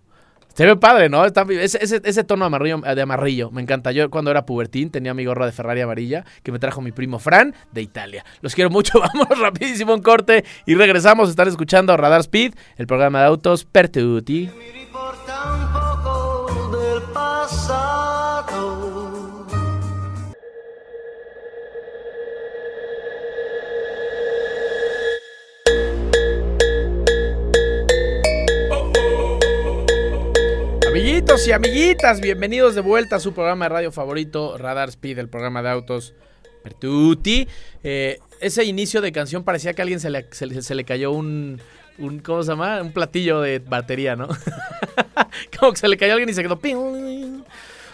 Se 0.54 0.66
ve 0.66 0.74
padre, 0.76 1.08
¿no? 1.08 1.24
Ese, 1.24 1.78
ese- 1.80 2.02
ese 2.04 2.24
tono 2.24 2.44
amarillo, 2.44 2.78
de 2.80 3.00
amarillo 3.00 3.50
me 3.52 3.62
encanta. 3.62 3.92
Yo 3.92 4.10
cuando 4.10 4.30
era 4.32 4.44
pubertín 4.44 4.90
tenía 4.90 5.14
mi 5.14 5.24
gorra 5.24 5.46
de 5.46 5.52
Ferrari 5.52 5.80
amarilla 5.80 6.24
que 6.42 6.50
me 6.50 6.58
trajo 6.58 6.80
mi 6.80 6.90
primo 6.90 7.20
Fran 7.20 7.54
de 7.70 7.80
Italia. 7.82 8.24
Los 8.40 8.56
quiero 8.56 8.68
mucho, 8.68 8.98
vamos 9.14 9.38
rapidísimo 9.38 9.94
un 9.94 10.02
corte 10.02 10.44
y 10.66 10.74
regresamos. 10.74 11.30
Están 11.30 11.46
escuchando 11.48 11.96
Radar 11.96 12.22
Speed, 12.22 12.54
el 12.76 12.86
programa 12.88 13.20
de 13.20 13.26
autos 13.26 13.64
per 13.64 13.88
amiguitas, 31.52 32.20
bienvenidos 32.20 32.74
de 32.74 32.80
vuelta 32.80 33.16
a 33.16 33.20
su 33.20 33.32
programa 33.32 33.64
de 33.66 33.68
radio 33.70 33.92
favorito, 33.92 34.58
Radar 34.58 34.88
Speed, 34.90 35.18
el 35.18 35.28
programa 35.28 35.62
de 35.62 35.70
autos 35.70 36.14
per 36.62 36.74
tutti. 36.74 37.48
Eh, 37.82 38.18
ese 38.40 38.64
inicio 38.64 39.00
de 39.00 39.12
canción 39.12 39.44
parecía 39.44 39.72
que 39.72 39.82
a 39.82 39.84
alguien 39.84 40.00
se 40.00 40.10
le, 40.10 40.26
se 40.30 40.46
le- 40.46 40.62
se 40.62 40.74
le 40.74 40.84
cayó 40.84 41.10
un, 41.12 41.60
un, 41.98 42.18
¿cómo 42.20 42.42
se 42.42 42.50
llama? 42.50 42.82
Un 42.82 42.92
platillo 42.92 43.40
de 43.40 43.60
batería, 43.60 44.14
¿no? 44.16 44.28
Como 45.58 45.72
que 45.72 45.78
se 45.78 45.88
le 45.88 45.96
cayó 45.96 46.12
a 46.12 46.14
alguien 46.16 46.28
y 46.28 46.34
se 46.34 46.42
quedó... 46.42 46.58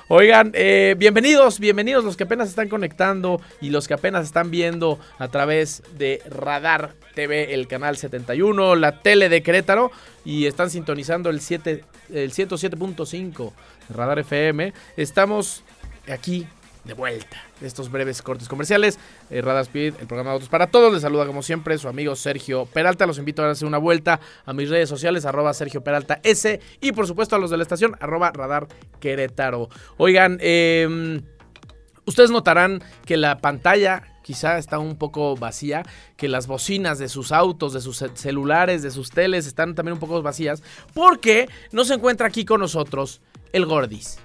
Oigan, 0.09 0.51
eh, 0.53 0.97
bienvenidos, 0.99 1.59
bienvenidos 1.59 2.05
los 2.05 2.19
que 2.19 2.25
apenas 2.25 2.51
están 2.51 2.69
conectando 2.69 3.40
y 3.62 3.71
los 3.71 3.88
que 3.88 3.95
apenas 3.95 4.27
están 4.27 4.51
viendo 4.51 4.99
a 5.19 5.29
través 5.29 5.83
de 5.97 6.21
Radar 6.29 6.93
TV, 7.14 7.55
el 7.55 7.67
canal 7.69 7.97
71, 7.97 8.77
la 8.77 9.01
tele 9.01 9.31
de 9.31 9.43
Querétaro 9.43 9.90
y 10.23 10.45
están 10.45 10.69
sintonizando 10.69 11.31
el, 11.31 11.40
7, 11.40 11.85
el 12.12 12.33
107.5 12.33 13.53
Radar 13.88 14.19
FM. 14.19 14.75
Estamos 14.99 15.64
aquí 16.07 16.47
de 16.85 16.94
vuelta 16.94 17.37
estos 17.62 17.90
breves 17.90 18.20
cortes 18.23 18.49
comerciales. 18.49 18.99
Eh, 19.31 19.40
Radar 19.40 19.62
Speed, 19.62 19.94
el 20.01 20.07
programa 20.07 20.31
de 20.31 20.35
autos 20.35 20.49
para 20.49 20.66
todos. 20.66 20.92
Les 20.92 21.03
saluda 21.03 21.27
como 21.27 21.42
siempre 21.42 21.79
su 21.79 21.88
amigo 21.88 22.14
Sergio 22.14 22.66
Peralta. 22.66 23.07
Los 23.07 23.18
invito 23.18 23.42
a 23.42 23.47
darse 23.47 23.64
una 23.64 23.79
vuelta 23.79 24.20
a 24.44 24.53
mis 24.53 24.68
redes 24.68 24.88
sociales, 24.88 25.25
arroba 25.25 25.55
Sergio 25.55 25.83
Peralta 25.83 26.20
S. 26.23 26.61
Y 26.81 26.92
por 26.92 27.07
supuesto 27.07 27.37
a 27.37 27.38
los 27.38 27.51
de 27.51 27.57
la 27.57 27.62
estación, 27.62 27.97
arroba 28.01 28.33
Radar 28.33 28.68
Querétaro. 29.01 29.68
Oigan, 29.97 30.38
eh, 30.40 31.20
ustedes 32.05 32.31
notarán 32.31 32.83
que 33.07 33.16
la 33.16 33.38
pantalla 33.38 34.03
quizá 34.23 34.57
está 34.59 34.79
un 34.79 34.97
poco 34.97 35.37
vacía, 35.37 35.83
que 36.16 36.29
las 36.29 36.47
bocinas 36.47 36.99
de 36.99 37.09
sus 37.11 37.31
autos, 37.31 37.75
de 37.75 37.83
sus 37.83 37.99
ce- 37.99 38.11
celulares, 38.14 38.83
de 38.83 38.90
sus 38.90 39.11
teles 39.11 39.47
están 39.47 39.75
también 39.75 39.94
un 39.94 40.01
poco 40.01 40.20
vacías, 40.23 40.62
porque 40.94 41.47
no 41.73 41.85
se 41.85 41.94
encuentra 41.94 42.27
aquí 42.27 42.47
con 42.47 42.61
nosotros 42.61 43.20
el 43.53 43.66
Gordis. 43.66 44.18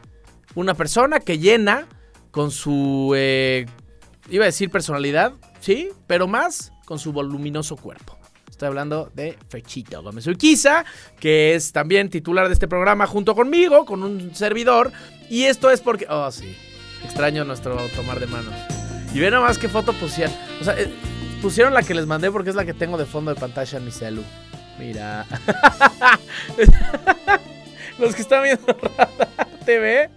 Una 0.56 0.74
persona 0.74 1.19
que 1.19 1.38
llena 1.38 1.86
con 2.32 2.52
su, 2.52 3.13
eh, 3.15 3.65
iba 4.30 4.44
a 4.44 4.48
decir 4.48 4.70
personalidad, 4.70 5.34
sí, 5.60 5.89
pero 6.08 6.28
más 6.28 6.72
con 6.86 7.00
su 7.00 7.12
voluminoso 7.12 7.76
cuerpo. 7.76 8.18
Estoy 8.50 8.68
hablando 8.68 9.10
de 9.13 9.38
Fechito 9.48 10.04
Gómez 10.04 10.28
Urquiza, 10.28 10.84
que 11.20 11.56
es 11.56 11.72
también 11.72 12.10
titular 12.10 12.48
de 12.48 12.54
este 12.54 12.68
programa 12.68 13.08
junto 13.08 13.34
conmigo, 13.34 13.86
con 13.86 14.04
un 14.04 14.36
servidor. 14.36 14.92
Y 15.30 15.44
esto 15.44 15.70
es 15.70 15.80
porque, 15.80 16.06
oh 16.10 16.30
sí, 16.30 16.58
extraño 17.06 17.46
nuestro 17.46 17.78
tomar 17.96 18.20
de 18.20 18.28
manos. 18.28 18.54
Y 19.13 19.20
ve 19.20 19.32
nomás 19.32 19.58
qué 19.58 19.70
foto 19.70 19.94
pusieron. 19.94 20.36
O 20.60 20.63
sea, 20.65 20.78
eh, 20.78 20.92
pusieron 21.42 21.74
la 21.74 21.84
que 21.84 21.94
les 21.94 22.06
mandé 22.06 22.32
porque 22.32 22.50
es 22.50 22.56
la 22.56 22.65
que 22.65 22.74
tengo 22.74 22.98
de 22.98 23.06
fondo 23.06 23.34
de 23.34 23.39
pantalla 23.39 23.78
en 23.78 23.86
mi 23.86 23.92
celu. 23.92 24.24
Mira. 24.78 25.26
Los 27.98 28.13
que 28.15 28.22
están 28.22 28.44
viendo 28.44 28.65
Radar 28.98 29.30
TV 29.65 30.10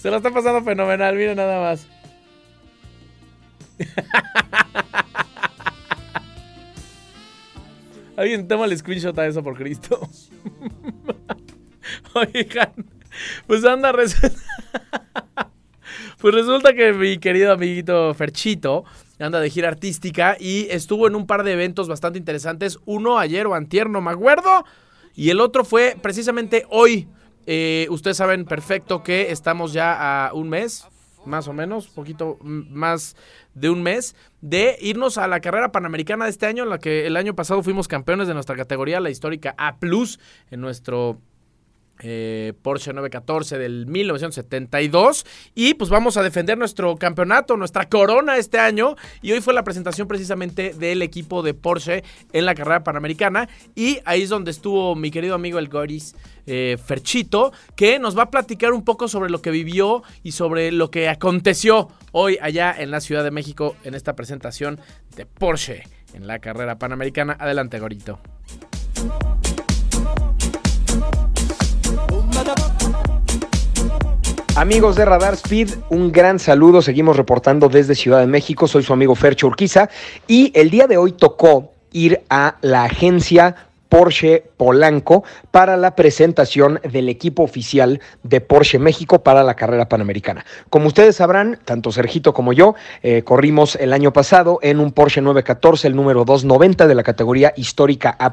se 0.00 0.10
lo 0.10 0.16
están 0.16 0.32
pasando 0.32 0.62
fenomenal. 0.62 1.14
Miren 1.14 1.36
nada 1.36 1.60
más. 1.60 1.86
Alguien 8.16 8.48
toma 8.48 8.64
el 8.64 8.78
screenshot 8.78 9.18
a 9.18 9.26
eso 9.26 9.42
por 9.42 9.56
Cristo. 9.56 10.00
Oigan, 12.14 12.72
pues 13.46 13.62
anda. 13.64 13.92
Pues 13.92 14.16
resulta 16.34 16.74
que 16.74 16.92
mi 16.92 17.18
querido 17.18 17.52
amiguito 17.52 18.12
Ferchito 18.14 18.84
anda 19.18 19.40
de 19.40 19.50
gira 19.50 19.66
artística 19.68 20.36
y 20.38 20.68
estuvo 20.70 21.08
en 21.08 21.14
un 21.14 21.26
par 21.26 21.44
de 21.44 21.52
eventos 21.52 21.88
bastante 21.88 22.18
interesantes. 22.18 22.78
Uno 22.86 23.18
ayer 23.18 23.46
o 23.46 23.54
antier, 23.54 23.90
no 23.90 24.00
me 24.00 24.10
acuerdo. 24.10 24.64
Y 25.14 25.28
el 25.30 25.40
otro 25.40 25.64
fue 25.64 25.96
precisamente 26.00 26.64
hoy. 26.70 27.06
Eh, 27.46 27.86
ustedes 27.90 28.16
saben 28.16 28.44
perfecto 28.44 29.02
que 29.02 29.30
estamos 29.30 29.72
ya 29.72 30.26
a 30.26 30.32
un 30.34 30.48
mes, 30.48 30.86
más 31.24 31.48
o 31.48 31.52
menos, 31.52 31.88
poquito 31.88 32.38
más 32.42 33.16
de 33.54 33.70
un 33.70 33.82
mes, 33.82 34.14
de 34.40 34.76
irnos 34.80 35.18
a 35.18 35.26
la 35.26 35.40
carrera 35.40 35.72
panamericana 35.72 36.24
de 36.24 36.30
este 36.30 36.46
año, 36.46 36.64
en 36.64 36.70
la 36.70 36.78
que 36.78 37.06
el 37.06 37.16
año 37.16 37.34
pasado 37.34 37.62
fuimos 37.62 37.88
campeones 37.88 38.28
de 38.28 38.34
nuestra 38.34 38.56
categoría, 38.56 39.00
la 39.00 39.10
histórica 39.10 39.54
A, 39.58 39.76
en 40.50 40.60
nuestro 40.60 41.18
eh, 42.02 42.52
Porsche 42.62 42.92
914 42.92 43.58
del 43.58 43.86
1972 43.86 45.26
y 45.54 45.74
pues 45.74 45.90
vamos 45.90 46.16
a 46.16 46.22
defender 46.22 46.56
nuestro 46.56 46.96
campeonato, 46.96 47.56
nuestra 47.56 47.88
corona 47.88 48.36
este 48.36 48.58
año 48.58 48.96
y 49.22 49.32
hoy 49.32 49.40
fue 49.40 49.54
la 49.54 49.64
presentación 49.64 50.08
precisamente 50.08 50.72
del 50.74 51.02
equipo 51.02 51.42
de 51.42 51.54
Porsche 51.54 52.02
en 52.32 52.46
la 52.46 52.54
carrera 52.54 52.84
panamericana 52.84 53.48
y 53.74 53.98
ahí 54.04 54.22
es 54.22 54.28
donde 54.28 54.50
estuvo 54.50 54.94
mi 54.94 55.10
querido 55.10 55.34
amigo 55.34 55.58
el 55.58 55.68
Goris 55.68 56.14
eh, 56.46 56.78
Ferchito 56.84 57.52
que 57.76 57.98
nos 57.98 58.16
va 58.16 58.24
a 58.24 58.30
platicar 58.30 58.72
un 58.72 58.84
poco 58.84 59.08
sobre 59.08 59.30
lo 59.30 59.42
que 59.42 59.50
vivió 59.50 60.02
y 60.22 60.32
sobre 60.32 60.72
lo 60.72 60.90
que 60.90 61.08
aconteció 61.08 61.88
hoy 62.12 62.38
allá 62.40 62.74
en 62.76 62.90
la 62.90 63.00
Ciudad 63.00 63.24
de 63.24 63.30
México 63.30 63.76
en 63.84 63.94
esta 63.94 64.16
presentación 64.16 64.80
de 65.16 65.26
Porsche 65.26 65.82
en 66.14 66.26
la 66.26 66.38
carrera 66.38 66.78
panamericana. 66.78 67.36
Adelante, 67.38 67.78
Gorito. 67.78 68.18
Amigos 74.56 74.96
de 74.96 75.04
Radar 75.04 75.34
Speed, 75.34 75.70
un 75.90 76.10
gran 76.10 76.38
saludo. 76.38 76.82
Seguimos 76.82 77.16
reportando 77.16 77.68
desde 77.68 77.94
Ciudad 77.94 78.18
de 78.18 78.26
México. 78.26 78.66
Soy 78.66 78.82
su 78.82 78.92
amigo 78.92 79.14
Fercho 79.14 79.46
Urquiza 79.46 79.88
y 80.26 80.52
el 80.54 80.70
día 80.70 80.86
de 80.86 80.96
hoy 80.96 81.12
tocó 81.12 81.72
ir 81.92 82.20
a 82.28 82.56
la 82.60 82.84
agencia 82.84 83.69
Porsche 83.90 84.42
Polanco 84.56 85.24
para 85.50 85.76
la 85.76 85.94
presentación 85.94 86.80
del 86.90 87.10
equipo 87.10 87.42
oficial 87.42 88.00
de 88.22 88.40
Porsche 88.40 88.78
México 88.78 89.22
para 89.22 89.44
la 89.44 89.54
carrera 89.54 89.88
panamericana. 89.88 90.46
Como 90.70 90.86
ustedes 90.86 91.16
sabrán, 91.16 91.58
tanto 91.66 91.92
Sergito 91.92 92.32
como 92.32 92.54
yo 92.54 92.74
eh, 93.02 93.22
corrimos 93.22 93.76
el 93.76 93.92
año 93.92 94.14
pasado 94.14 94.58
en 94.62 94.80
un 94.80 94.92
Porsche 94.92 95.20
914, 95.20 95.88
el 95.88 95.96
número 95.96 96.24
290 96.24 96.86
de 96.86 96.94
la 96.94 97.02
categoría 97.02 97.52
histórica 97.56 98.16
A. 98.18 98.30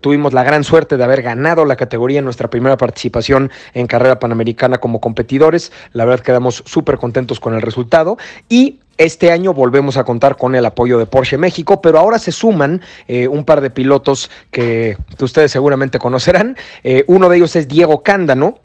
Tuvimos 0.00 0.32
la 0.32 0.42
gran 0.42 0.64
suerte 0.64 0.96
de 0.96 1.04
haber 1.04 1.22
ganado 1.22 1.64
la 1.64 1.76
categoría 1.76 2.18
en 2.18 2.24
nuestra 2.24 2.50
primera 2.50 2.76
participación 2.76 3.50
en 3.74 3.86
carrera 3.86 4.18
panamericana 4.18 4.78
como 4.78 5.00
competidores. 5.00 5.72
La 5.92 6.04
verdad 6.04 6.24
quedamos 6.24 6.62
súper 6.66 6.98
contentos 6.98 7.38
con 7.38 7.54
el 7.54 7.62
resultado 7.62 8.16
y 8.48 8.80
este 8.98 9.30
año 9.30 9.52
volvemos 9.52 9.96
a 9.96 10.04
contar 10.04 10.36
con 10.36 10.54
el 10.54 10.64
apoyo 10.64 10.98
de 10.98 11.06
Porsche 11.06 11.38
México, 11.38 11.80
pero 11.80 11.98
ahora 11.98 12.18
se 12.18 12.32
suman 12.32 12.80
eh, 13.08 13.28
un 13.28 13.44
par 13.44 13.60
de 13.60 13.70
pilotos 13.70 14.30
que, 14.50 14.96
ustedes 15.20 15.52
seguramente 15.52 15.98
conocerán. 15.98 16.56
Eh, 16.82 17.04
uno 17.06 17.28
de 17.28 17.36
ellos 17.36 17.56
es 17.56 17.68
Diego 17.68 18.02
Cándano, 18.02 18.58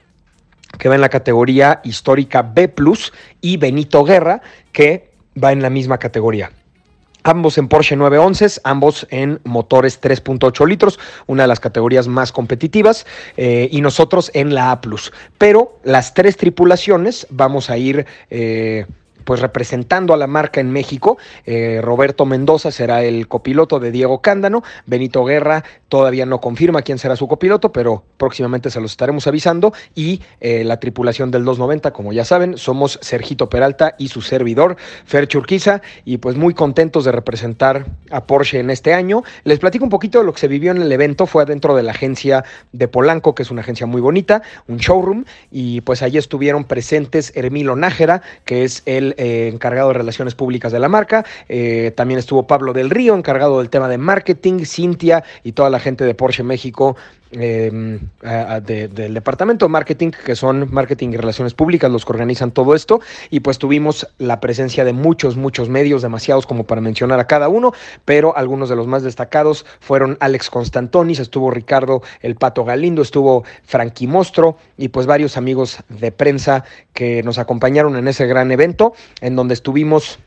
que 0.78 0.90
va 0.90 0.96
en 0.96 1.02
la 1.02 1.10
categoría 1.10 1.82
histórica 1.84 2.42
B, 2.44 2.74
y 3.42 3.58
Benito 3.58 4.04
Guerra, 4.04 4.42
que 4.72 5.12
va 5.42 5.52
en 5.52 5.62
la 5.62 5.70
misma 5.70 5.98
categoría. 5.98 6.52
Ambos 7.24 7.60
en 7.60 7.68
Porsche 7.68 7.96
911, 7.96 8.62
ambos 8.64 9.06
en 9.12 9.40
motores 9.44 10.02
3.8 10.02 10.68
litros, 10.68 11.00
una 11.28 11.44
de 11.44 11.48
las 11.48 11.60
categorías 11.60 12.08
más 12.08 12.32
competitivas, 12.32 13.06
eh, 13.38 13.70
y 13.72 13.82
nosotros 13.82 14.32
en 14.34 14.56
la 14.56 14.72
A. 14.72 14.82
Pero 15.38 15.78
las 15.84 16.16
tres 16.16 16.38
tripulaciones 16.38 17.28
vamos 17.30 17.70
a 17.70 17.78
ir 17.78 18.08
pues 19.32 19.40
representando 19.40 20.14
a 20.14 20.18
la 20.18 20.28
marca 20.28 20.60
en 20.60 20.72
México. 20.72 21.18
Eh, 21.46 21.80
Roberto 21.82 22.26
Mendoza 22.26 22.70
será 22.70 23.02
el 23.02 23.30
copiloto 23.30 23.80
de 23.80 23.90
Diego 23.90 24.22
Cándano. 24.22 24.62
Benito 24.86 25.24
Guerra 25.24 25.64
todavía 25.88 26.26
no 26.26 26.42
confirma 26.42 26.82
quién 26.82 26.98
será 26.98 27.16
su 27.16 27.30
copiloto, 27.30 27.72
pero 27.72 28.04
próximamente 28.18 28.70
se 28.70 28.82
los 28.82 28.92
estaremos 28.92 29.28
avisando. 29.28 29.72
Y 29.96 30.22
eh, 30.42 30.66
la 30.66 30.82
tripulación 30.82 31.32
del 31.32 31.46
290, 31.46 31.92
como 31.92 32.12
ya 32.12 32.26
saben, 32.26 32.58
somos 32.58 33.00
Sergito 33.02 33.48
Peralta 33.48 33.96
y 33.98 34.10
su 34.10 34.22
servidor, 34.22 34.76
Fer 35.06 35.30
Churquiza. 35.30 35.82
Y 36.04 36.18
pues 36.18 36.36
muy 36.36 36.54
contentos 36.54 37.06
de 37.06 37.14
representar 37.14 37.86
a 38.10 38.26
Porsche 38.26 38.60
en 38.60 38.70
este 38.70 38.94
año. 38.94 39.24
Les 39.46 39.60
platico 39.60 39.86
un 39.86 39.90
poquito 39.90 40.20
de 40.20 40.26
lo 40.26 40.34
que 40.34 40.42
se 40.42 40.50
vivió 40.50 40.72
en 40.72 40.82
el 40.82 40.92
evento. 40.92 41.26
Fue 41.26 41.44
adentro 41.44 41.74
de 41.74 41.84
la 41.84 41.92
agencia 41.92 42.44
de 42.74 42.90
Polanco, 42.90 43.34
que 43.34 43.44
es 43.44 43.52
una 43.52 43.62
agencia 43.62 43.86
muy 43.86 44.02
bonita, 44.02 44.42
un 44.68 44.76
showroom. 44.76 45.24
Y 45.52 45.80
pues 45.82 46.02
allí 46.02 46.18
estuvieron 46.18 46.66
presentes 46.66 47.32
Hermilo 47.34 47.78
Nájera, 47.78 48.22
que 48.44 48.66
es 48.66 48.84
el 48.86 49.16
eh, 49.22 49.52
encargado 49.54 49.90
de 49.90 49.94
relaciones 49.94 50.34
públicas 50.34 50.72
de 50.72 50.80
la 50.80 50.90
marca. 50.90 51.24
Eh, 51.48 51.94
también 51.96 52.18
estuvo 52.18 52.48
Pablo 52.48 52.74
del 52.74 52.90
Río, 52.90 53.14
encargado 53.14 53.60
del 53.60 53.70
tema 53.70 53.88
de 53.88 54.00
marketing, 54.00 54.66
Cintia 54.66 55.24
y 55.44 55.52
toda 55.52 55.70
la 55.70 55.80
gente 55.80 56.06
de 56.06 56.16
Porsche 56.16 56.42
México 56.42 56.96
eh, 57.34 58.00
del 58.66 59.14
departamento 59.14 59.66
de 59.66 59.70
marketing, 59.70 60.12
que 60.12 60.36
son 60.36 60.68
marketing 60.74 61.12
y 61.12 61.18
relaciones 61.18 61.54
públicas, 61.54 61.90
los 61.90 62.04
que 62.04 62.12
organizan 62.12 62.52
todo 62.52 62.76
esto. 62.76 63.00
Y 63.30 63.40
pues 63.40 63.58
tuvimos 63.58 64.08
la 64.18 64.40
presencia 64.40 64.84
de 64.84 64.92
muchos, 64.92 65.38
muchos 65.38 65.70
medios, 65.70 66.02
demasiados 66.02 66.46
como 66.46 66.66
para 66.66 66.82
mencionar 66.82 67.20
a 67.20 67.28
cada 67.28 67.48
uno, 67.48 67.74
pero 68.06 68.36
algunos 68.36 68.70
de 68.70 68.76
los 68.76 68.88
más 68.88 69.04
destacados 69.04 69.66
fueron 69.80 70.18
Alex 70.20 70.50
Constantonis, 70.50 71.20
estuvo 71.20 71.52
Ricardo 71.52 72.02
El 72.22 72.36
Pato 72.36 72.66
Galindo, 72.66 73.02
estuvo 73.02 73.44
Frankie 73.64 74.08
Mostro 74.08 74.58
y 74.78 74.90
pues 74.90 75.06
varios 75.06 75.38
amigos 75.38 75.78
de 75.88 76.12
prensa 76.12 76.66
que 76.94 77.24
nos 77.24 77.40
acompañaron 77.40 77.96
en 77.96 78.08
ese 78.08 78.28
gran 78.28 78.52
evento, 78.52 78.94
en 79.22 79.36
donde 79.36 79.54
estuvimos 79.54 80.20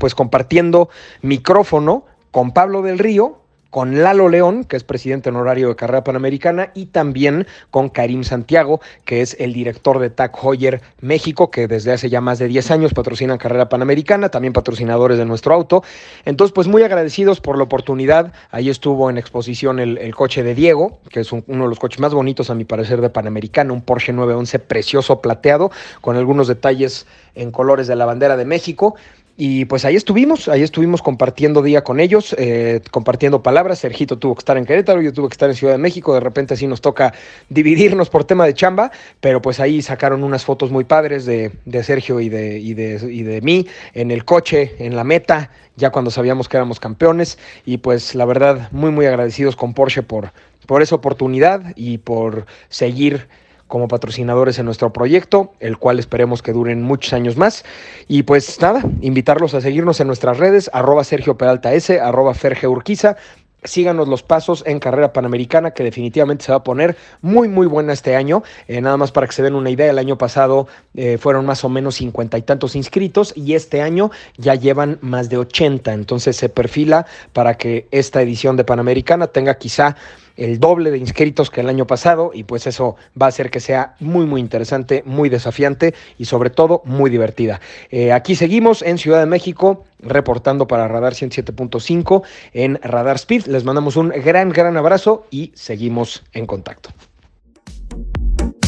pues 0.00 0.14
compartiendo 0.14 0.88
micrófono 1.20 2.06
con 2.30 2.52
Pablo 2.52 2.82
del 2.82 2.98
Río, 2.98 3.41
con 3.72 4.02
Lalo 4.02 4.28
León, 4.28 4.64
que 4.64 4.76
es 4.76 4.84
presidente 4.84 5.30
honorario 5.30 5.68
de 5.68 5.76
Carrera 5.76 6.04
Panamericana, 6.04 6.72
y 6.74 6.86
también 6.86 7.46
con 7.70 7.88
Karim 7.88 8.22
Santiago, 8.22 8.82
que 9.06 9.22
es 9.22 9.34
el 9.40 9.54
director 9.54 9.98
de 9.98 10.10
TAC 10.10 10.36
Heuer 10.44 10.82
México, 11.00 11.50
que 11.50 11.66
desde 11.66 11.90
hace 11.90 12.10
ya 12.10 12.20
más 12.20 12.38
de 12.38 12.48
10 12.48 12.70
años 12.70 12.92
patrocinan 12.92 13.38
Carrera 13.38 13.70
Panamericana, 13.70 14.28
también 14.28 14.52
patrocinadores 14.52 15.16
de 15.16 15.24
nuestro 15.24 15.54
auto. 15.54 15.82
Entonces, 16.26 16.52
pues 16.52 16.68
muy 16.68 16.82
agradecidos 16.82 17.40
por 17.40 17.56
la 17.56 17.64
oportunidad. 17.64 18.34
Ahí 18.50 18.68
estuvo 18.68 19.08
en 19.08 19.16
exposición 19.16 19.80
el, 19.80 20.14
coche 20.14 20.42
de 20.42 20.54
Diego, 20.54 21.00
que 21.08 21.20
es 21.20 21.32
un- 21.32 21.42
uno 21.46 21.64
de 21.64 21.70
los 21.70 21.78
coches 21.78 21.98
más 21.98 22.12
bonitos, 22.12 22.50
a 22.50 22.54
mi 22.54 22.66
parecer, 22.66 23.00
de 23.00 23.08
Panamericana, 23.08 23.72
un 23.72 23.80
Porsche 23.80 24.12
911 24.12 24.58
precioso 24.58 25.22
plateado, 25.22 25.70
con 26.02 26.16
algunos 26.18 26.46
detalles 26.46 27.06
en 27.34 27.50
colores 27.50 27.86
de 27.86 27.96
la 27.96 28.04
bandera 28.04 28.36
de 28.36 28.44
México. 28.44 28.96
Y 29.36 29.64
pues 29.64 29.86
ahí 29.86 29.96
estuvimos, 29.96 30.48
ahí 30.48 30.62
estuvimos 30.62 31.00
compartiendo 31.00 31.62
día 31.62 31.82
con 31.82 32.00
ellos, 32.00 32.34
eh, 32.38 32.82
compartiendo 32.90 33.42
palabras. 33.42 33.78
Sergito 33.78 34.18
tuvo 34.18 34.34
que 34.34 34.40
estar 34.40 34.58
en 34.58 34.66
Querétaro, 34.66 35.00
yo 35.00 35.12
tuve 35.12 35.28
que 35.28 35.34
estar 35.34 35.48
en 35.48 35.56
Ciudad 35.56 35.72
de 35.72 35.78
México. 35.78 36.12
De 36.12 36.20
repente 36.20 36.52
así 36.52 36.66
nos 36.66 36.82
toca 36.82 37.14
dividirnos 37.48 38.10
por 38.10 38.24
tema 38.24 38.44
de 38.44 38.52
chamba, 38.52 38.92
pero 39.20 39.40
pues 39.40 39.58
ahí 39.58 39.80
sacaron 39.80 40.22
unas 40.22 40.44
fotos 40.44 40.70
muy 40.70 40.84
padres 40.84 41.24
de, 41.24 41.50
de 41.64 41.82
Sergio 41.82 42.20
y 42.20 42.28
de, 42.28 42.58
y, 42.58 42.74
de, 42.74 43.00
y 43.10 43.22
de 43.22 43.40
mí 43.40 43.66
en 43.94 44.10
el 44.10 44.26
coche, 44.26 44.74
en 44.78 44.96
la 44.96 45.04
meta, 45.04 45.50
ya 45.76 45.90
cuando 45.90 46.10
sabíamos 46.10 46.48
que 46.48 46.58
éramos 46.58 46.78
campeones. 46.78 47.38
Y 47.64 47.78
pues 47.78 48.14
la 48.14 48.26
verdad, 48.26 48.70
muy, 48.70 48.90
muy 48.90 49.06
agradecidos 49.06 49.56
con 49.56 49.72
Porsche 49.72 50.02
por, 50.02 50.32
por 50.66 50.82
esa 50.82 50.94
oportunidad 50.94 51.72
y 51.74 51.98
por 51.98 52.44
seguir 52.68 53.28
como 53.72 53.88
patrocinadores 53.88 54.58
en 54.58 54.66
nuestro 54.66 54.92
proyecto, 54.92 55.54
el 55.58 55.78
cual 55.78 55.98
esperemos 55.98 56.42
que 56.42 56.52
duren 56.52 56.82
muchos 56.82 57.14
años 57.14 57.38
más. 57.38 57.64
Y 58.06 58.24
pues 58.24 58.60
nada, 58.60 58.82
invitarlos 59.00 59.54
a 59.54 59.62
seguirnos 59.62 59.98
en 59.98 60.08
nuestras 60.08 60.36
redes, 60.36 60.68
arroba 60.74 61.04
Sergio 61.04 61.38
Peralta 61.38 61.72
S, 61.72 61.98
arroba 61.98 62.34
Ferge 62.34 62.68
Urquiza. 62.68 63.16
Síganos 63.64 64.08
los 64.08 64.22
pasos 64.22 64.62
en 64.66 64.78
carrera 64.78 65.14
panamericana, 65.14 65.70
que 65.70 65.84
definitivamente 65.84 66.44
se 66.44 66.52
va 66.52 66.58
a 66.58 66.64
poner 66.64 66.98
muy, 67.22 67.48
muy 67.48 67.66
buena 67.66 67.94
este 67.94 68.14
año. 68.14 68.42
Eh, 68.68 68.82
nada 68.82 68.98
más 68.98 69.10
para 69.10 69.26
que 69.26 69.32
se 69.32 69.42
den 69.42 69.54
una 69.54 69.70
idea, 69.70 69.88
el 69.88 69.98
año 69.98 70.18
pasado 70.18 70.68
eh, 70.94 71.16
fueron 71.16 71.46
más 71.46 71.64
o 71.64 71.70
menos 71.70 71.94
cincuenta 71.94 72.36
y 72.36 72.42
tantos 72.42 72.76
inscritos 72.76 73.32
y 73.34 73.54
este 73.54 73.80
año 73.80 74.10
ya 74.36 74.54
llevan 74.54 74.98
más 75.00 75.30
de 75.30 75.38
80. 75.38 75.94
Entonces 75.94 76.36
se 76.36 76.50
perfila 76.50 77.06
para 77.32 77.56
que 77.56 77.88
esta 77.90 78.20
edición 78.20 78.58
de 78.58 78.64
Panamericana 78.64 79.28
tenga 79.28 79.54
quizá 79.54 79.96
el 80.36 80.58
doble 80.58 80.90
de 80.90 80.98
inscritos 80.98 81.50
que 81.50 81.60
el 81.60 81.68
año 81.68 81.86
pasado 81.86 82.30
y 82.34 82.44
pues 82.44 82.66
eso 82.66 82.96
va 83.20 83.26
a 83.26 83.28
hacer 83.28 83.50
que 83.50 83.60
sea 83.60 83.94
muy 84.00 84.26
muy 84.26 84.40
interesante, 84.40 85.02
muy 85.06 85.28
desafiante 85.28 85.94
y 86.18 86.24
sobre 86.24 86.50
todo 86.50 86.82
muy 86.84 87.10
divertida. 87.10 87.60
Eh, 87.90 88.12
aquí 88.12 88.34
seguimos 88.34 88.82
en 88.82 88.98
Ciudad 88.98 89.20
de 89.20 89.26
México 89.26 89.84
reportando 90.00 90.66
para 90.66 90.88
Radar 90.88 91.14
107.5 91.14 92.22
en 92.52 92.78
Radar 92.82 93.16
Speed. 93.16 93.46
Les 93.46 93.64
mandamos 93.64 93.96
un 93.96 94.08
gran 94.10 94.50
gran 94.50 94.76
abrazo 94.76 95.26
y 95.30 95.52
seguimos 95.54 96.24
en 96.32 96.46
contacto. 96.46 96.90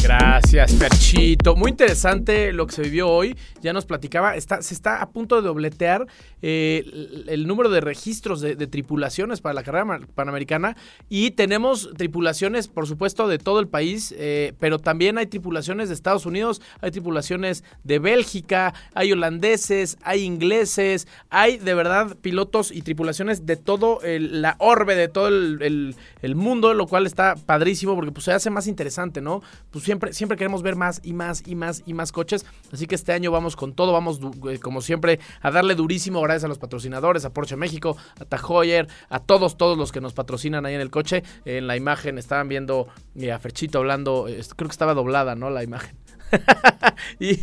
Gracias, 0.05 0.75
Ferchito. 0.75 1.55
Muy 1.55 1.71
interesante 1.71 2.53
lo 2.53 2.67
que 2.67 2.75
se 2.75 2.83
vivió 2.83 3.09
hoy. 3.09 3.35
Ya 3.63 3.73
nos 3.73 3.87
platicaba, 3.87 4.35
está, 4.35 4.61
se 4.61 4.75
está 4.75 5.01
a 5.01 5.09
punto 5.09 5.35
de 5.35 5.41
dobletear 5.41 6.05
eh, 6.43 7.23
el, 7.25 7.47
número 7.47 7.71
de 7.71 7.81
registros 7.81 8.39
de, 8.39 8.55
tripulaciones 8.67 9.41
para 9.41 9.53
la 9.55 9.63
carrera 9.63 9.99
panamericana. 10.13 10.77
Y 11.09 11.31
tenemos 11.31 11.89
tripulaciones, 11.97 12.67
por 12.67 12.85
supuesto, 12.85 13.27
de 13.27 13.39
todo 13.39 13.59
el 13.59 13.67
país, 13.67 14.13
eh, 14.15 14.53
pero 14.59 14.77
también 14.77 15.17
hay 15.17 15.25
tripulaciones 15.25 15.89
de 15.89 15.95
Estados 15.95 16.27
Unidos, 16.27 16.61
hay 16.81 16.91
tripulaciones 16.91 17.63
de 17.83 17.97
Bélgica, 17.97 18.75
hay 18.93 19.11
holandeses, 19.11 19.97
hay 20.03 20.21
ingleses, 20.21 21.07
hay 21.31 21.57
de 21.57 21.73
verdad 21.73 22.15
pilotos 22.21 22.71
y 22.71 22.83
tripulaciones 22.83 23.47
de 23.47 23.55
todo 23.55 24.01
el- 24.03 24.43
la 24.43 24.55
orbe, 24.59 24.95
de 24.95 25.07
todo 25.07 25.29
el 25.29 25.95
mundo, 26.35 26.75
lo 26.75 26.85
cual 26.85 27.07
está 27.07 27.33
padrísimo 27.43 27.95
porque 27.95 28.11
pues, 28.11 28.25
se 28.25 28.33
hace 28.33 28.51
más 28.51 28.67
interesante, 28.67 29.19
¿no? 29.19 29.41
Pues 29.71 29.83
siempre, 29.95 30.13
siempre 30.13 30.35
que 30.35 30.39
queremos 30.39 30.61
ver 30.61 30.75
más 30.75 30.99
y 31.03 31.13
más 31.13 31.43
y 31.45 31.55
más 31.55 31.83
y 31.85 31.93
más 31.93 32.11
coches. 32.11 32.45
Así 32.71 32.87
que 32.87 32.95
este 32.95 33.13
año 33.13 33.31
vamos 33.31 33.55
con 33.55 33.73
todo, 33.73 33.93
vamos 33.93 34.19
eh, 34.49 34.59
como 34.59 34.81
siempre 34.81 35.19
a 35.41 35.51
darle 35.51 35.75
durísimo 35.75 36.21
gracias 36.21 36.43
a 36.43 36.47
los 36.47 36.59
patrocinadores, 36.59 37.25
a 37.25 37.33
Porsche 37.33 37.55
México, 37.55 37.97
a 38.19 38.25
Tajoyer, 38.25 38.87
a 39.09 39.19
todos, 39.19 39.57
todos 39.57 39.77
los 39.77 39.91
que 39.91 40.01
nos 40.01 40.13
patrocinan 40.13 40.65
ahí 40.65 40.75
en 40.75 40.81
el 40.81 40.91
coche. 40.91 41.23
en 41.45 41.67
la 41.67 41.77
imagen 41.77 42.17
estaban 42.17 42.47
viendo 42.49 42.87
eh, 43.15 43.31
a 43.31 43.39
Ferchito 43.39 43.79
hablando, 43.79 44.25
creo 44.25 44.67
que 44.67 44.73
estaba 44.73 44.93
doblada, 44.93 45.35
¿no? 45.35 45.49
La 45.49 45.63
imagen. 45.63 45.95
y 47.19 47.37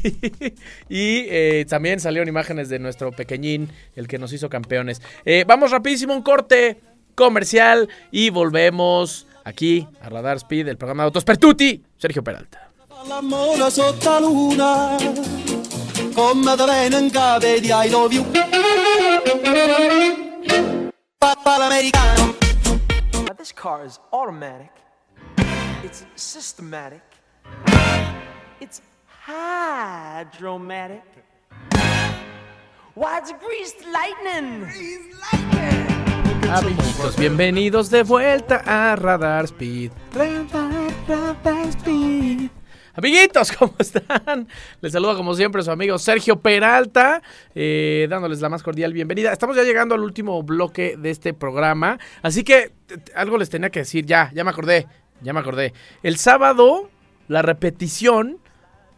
eh, 0.89 1.65
también 1.69 2.01
salieron 2.01 2.29
imágenes 2.29 2.69
de 2.69 2.79
nuestro 2.79 3.13
pequeñín, 3.13 3.71
el 3.97 4.09
que 4.09 4.19
nos 4.19 4.33
hizo 4.33 4.49
campeones. 4.51 5.01
Vamos 5.47 5.71
rapidísimo, 5.71 6.15
un 6.15 6.23
corte 6.23 6.81
comercial 7.15 7.89
y 8.11 8.31
volvemos 8.31 9.27
aquí 9.45 9.89
a 10.01 10.09
Radar 10.09 10.39
Speed, 10.39 10.69
el 10.69 10.77
programa 10.77 11.05
de 11.05 11.07
Autos 11.07 11.25
Pertuti, 11.25 11.83
Sergio 11.97 12.23
Peralta. 12.23 12.69
This 23.39 23.53
car 23.53 23.85
is 23.85 23.99
automatic, 24.13 24.71
it's 25.83 26.07
systematic, 26.15 27.03
it's 28.61 28.81
hydromatic. 29.27 31.03
Why, 32.95 33.19
it's 33.19 33.33
greased 33.33 33.85
lightning! 33.91 34.69
Amiguitos, 36.55 37.17
bienvenidos 37.17 37.89
de 37.89 38.03
vuelta 38.03 38.63
a 38.67 38.95
Radar 38.95 39.47
Speed. 39.47 39.91
Radar, 40.13 40.93
Radar 41.09 41.67
Speed. 41.69 42.51
Amiguitos, 42.93 43.53
¿cómo 43.59 43.73
están? 43.79 44.47
Les 44.83 44.93
saluda 44.93 45.15
como 45.15 45.35
siempre 45.35 45.63
su 45.63 45.71
amigo 45.71 45.97
Sergio 45.99 46.41
Peralta, 46.41 47.23
eh, 47.55 48.07
dándoles 48.11 48.43
la 48.43 48.51
más 48.51 48.63
cordial 48.63 48.93
bienvenida. 48.93 49.33
Estamos 49.33 49.57
ya 49.57 49.63
llegando 49.63 49.95
al 49.95 50.03
último 50.03 50.43
bloque 50.43 50.99
de 50.99 51.09
este 51.09 51.33
programa, 51.33 51.99
así 52.21 52.45
que 52.45 52.73
algo 53.15 53.39
les 53.39 53.49
tenía 53.49 53.71
que 53.71 53.79
decir, 53.81 54.05
ya, 54.05 54.31
ya 54.35 54.45
me 54.45 54.51
acordé, 54.51 54.87
ya 55.23 55.33
me 55.33 55.41
acordé. 55.41 55.73
El 56.03 56.19
sábado, 56.19 56.91
la 57.29 57.41
repetición 57.41 58.41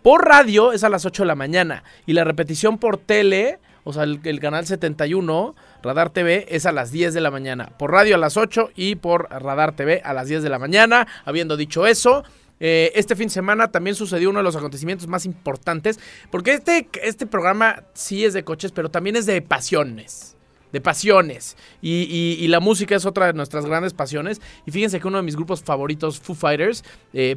por 0.03 0.27
radio 0.27 0.73
es 0.73 0.83
a 0.83 0.88
las 0.88 1.07
8 1.07 1.23
de 1.23 1.27
la 1.29 1.37
mañana 1.37 1.85
y 2.05 2.14
la 2.14 2.25
repetición 2.25 2.79
por 2.79 2.99
tele, 2.99 3.61
o 3.85 3.92
sea, 3.92 4.05
el, 4.05 4.40
canal 4.40 4.66
71, 4.66 5.55
Radar 5.83 6.11
TV, 6.11 6.47
es 6.49 6.66
a 6.66 6.73
las 6.73 6.90
10 6.90 7.14
de 7.14 7.20
la 7.20 7.31
mañana. 7.31 7.70
Por 7.79 7.92
radio 7.92 8.16
a 8.16 8.18
las 8.18 8.37
8 8.37 8.70
y 8.75 8.97
por 8.97 9.29
Radar 9.31 9.77
TV 9.77 10.01
a 10.05 10.14
las 10.14 10.29
10 10.29 10.42
de 10.42 10.49
la 10.49 10.59
mañana. 10.59 11.07
Habiendo 11.27 11.57
dicho 11.57 11.87
eso, 11.87 12.25
eh, 12.61 12.92
este 12.94 13.14
fin 13.14 13.29
de 13.29 13.35
semana 13.35 13.70
también 13.70 13.94
sucedió 13.94 14.31
uno 14.31 14.38
de 14.38 14.44
los 14.44 14.57
acontecimientos 14.57 15.07
más 15.07 15.27
importantes, 15.27 16.01
porque 16.31 16.55
este, 16.55 16.88
este 17.03 17.27
programa 17.27 17.85
sí 17.92 18.25
es 18.25 18.33
de 18.33 18.42
coches, 18.42 18.73
pero 18.73 18.90
también 18.90 19.16
es 19.16 19.27
de 19.27 19.40
pasiones 19.42 20.35
de 20.73 20.81
pasiones. 20.81 21.57
Y, 21.81 22.49
la 22.49 22.59
música 22.59 22.97
es 22.97 23.07
otra 23.07 23.27
de 23.27 23.33
nuestras 23.33 23.64
grandes 23.64 23.94
pasiones. 23.94 24.40
Y 24.66 24.73
fíjense 24.73 24.99
que 24.99 25.07
uno 25.07 25.18
de 25.18 25.23
mis 25.23 25.37
grupos 25.37 25.62
favoritos, 25.62 26.18
Foo 26.18 26.35
Fighters, 26.35 26.83
eh, 27.12 27.37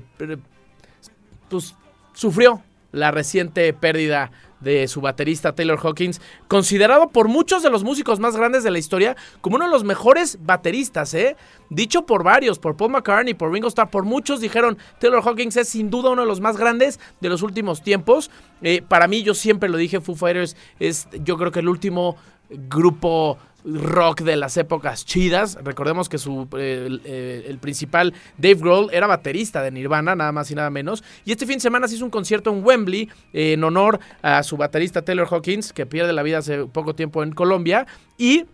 pues 1.47 1.75
sufrió 2.13 2.63
la 2.91 3.11
reciente 3.11 3.71
pérdida 3.73 4.31
de 4.59 4.87
su 4.87 5.01
baterista 5.01 5.53
Taylor 5.53 5.79
Hawkins, 5.81 6.21
considerado 6.47 7.09
por 7.09 7.27
muchos 7.27 7.63
de 7.63 7.69
los 7.69 7.83
músicos 7.83 8.19
más 8.19 8.35
grandes 8.35 8.63
de 8.63 8.71
la 8.71 8.79
historia 8.79 9.15
como 9.41 9.57
uno 9.57 9.65
de 9.65 9.71
los 9.71 9.83
mejores 9.83 10.39
bateristas, 10.41 11.13
¿eh? 11.13 11.35
Dicho 11.69 12.05
por 12.05 12.23
varios, 12.23 12.59
por 12.59 12.77
Paul 12.77 12.91
McCartney, 12.91 13.33
por 13.33 13.51
Ringo 13.51 13.67
Starr, 13.67 13.89
por 13.89 14.03
muchos 14.03 14.39
dijeron 14.39 14.77
Taylor 14.99 15.21
Hawkins 15.23 15.57
es 15.57 15.69
sin 15.69 15.89
duda 15.89 16.11
uno 16.11 16.21
de 16.21 16.27
los 16.27 16.41
más 16.41 16.57
grandes 16.57 16.99
de 17.19 17.29
los 17.29 17.41
últimos 17.41 17.81
tiempos. 17.81 18.31
Eh, 18.61 18.81
para 18.87 19.07
mí, 19.07 19.23
yo 19.23 19.33
siempre 19.33 19.69
lo 19.69 19.77
dije, 19.77 20.01
Foo 20.01 20.15
Fighters 20.15 20.55
es 20.79 21.07
yo 21.23 21.37
creo 21.37 21.51
que 21.51 21.59
el 21.59 21.69
último 21.69 22.15
grupo 22.49 23.37
rock 23.63 24.21
de 24.21 24.35
las 24.35 24.57
épocas 24.57 25.05
chidas. 25.05 25.57
Recordemos 25.63 26.09
que 26.09 26.17
su 26.17 26.47
eh, 26.57 26.83
el, 26.87 27.01
eh, 27.05 27.45
el 27.47 27.57
principal 27.57 28.13
Dave 28.37 28.55
Grohl 28.55 28.89
era 28.91 29.07
baterista 29.07 29.61
de 29.61 29.71
Nirvana, 29.71 30.15
nada 30.15 30.31
más 30.31 30.49
y 30.51 30.55
nada 30.55 30.69
menos. 30.69 31.03
Y 31.25 31.31
este 31.31 31.45
fin 31.45 31.55
de 31.55 31.61
semana 31.61 31.87
se 31.87 31.95
hizo 31.95 32.05
un 32.05 32.11
concierto 32.11 32.51
en 32.51 32.63
Wembley 32.63 33.09
eh, 33.33 33.53
en 33.53 33.63
honor 33.63 33.99
a 34.21 34.43
su 34.43 34.57
baterista 34.57 35.01
Taylor 35.03 35.27
Hawkins, 35.29 35.73
que 35.73 35.85
pierde 35.85 36.13
la 36.13 36.23
vida 36.23 36.39
hace 36.39 36.65
poco 36.65 36.95
tiempo 36.95 37.23
en 37.23 37.31
Colombia. 37.31 37.87
Y 38.17 38.45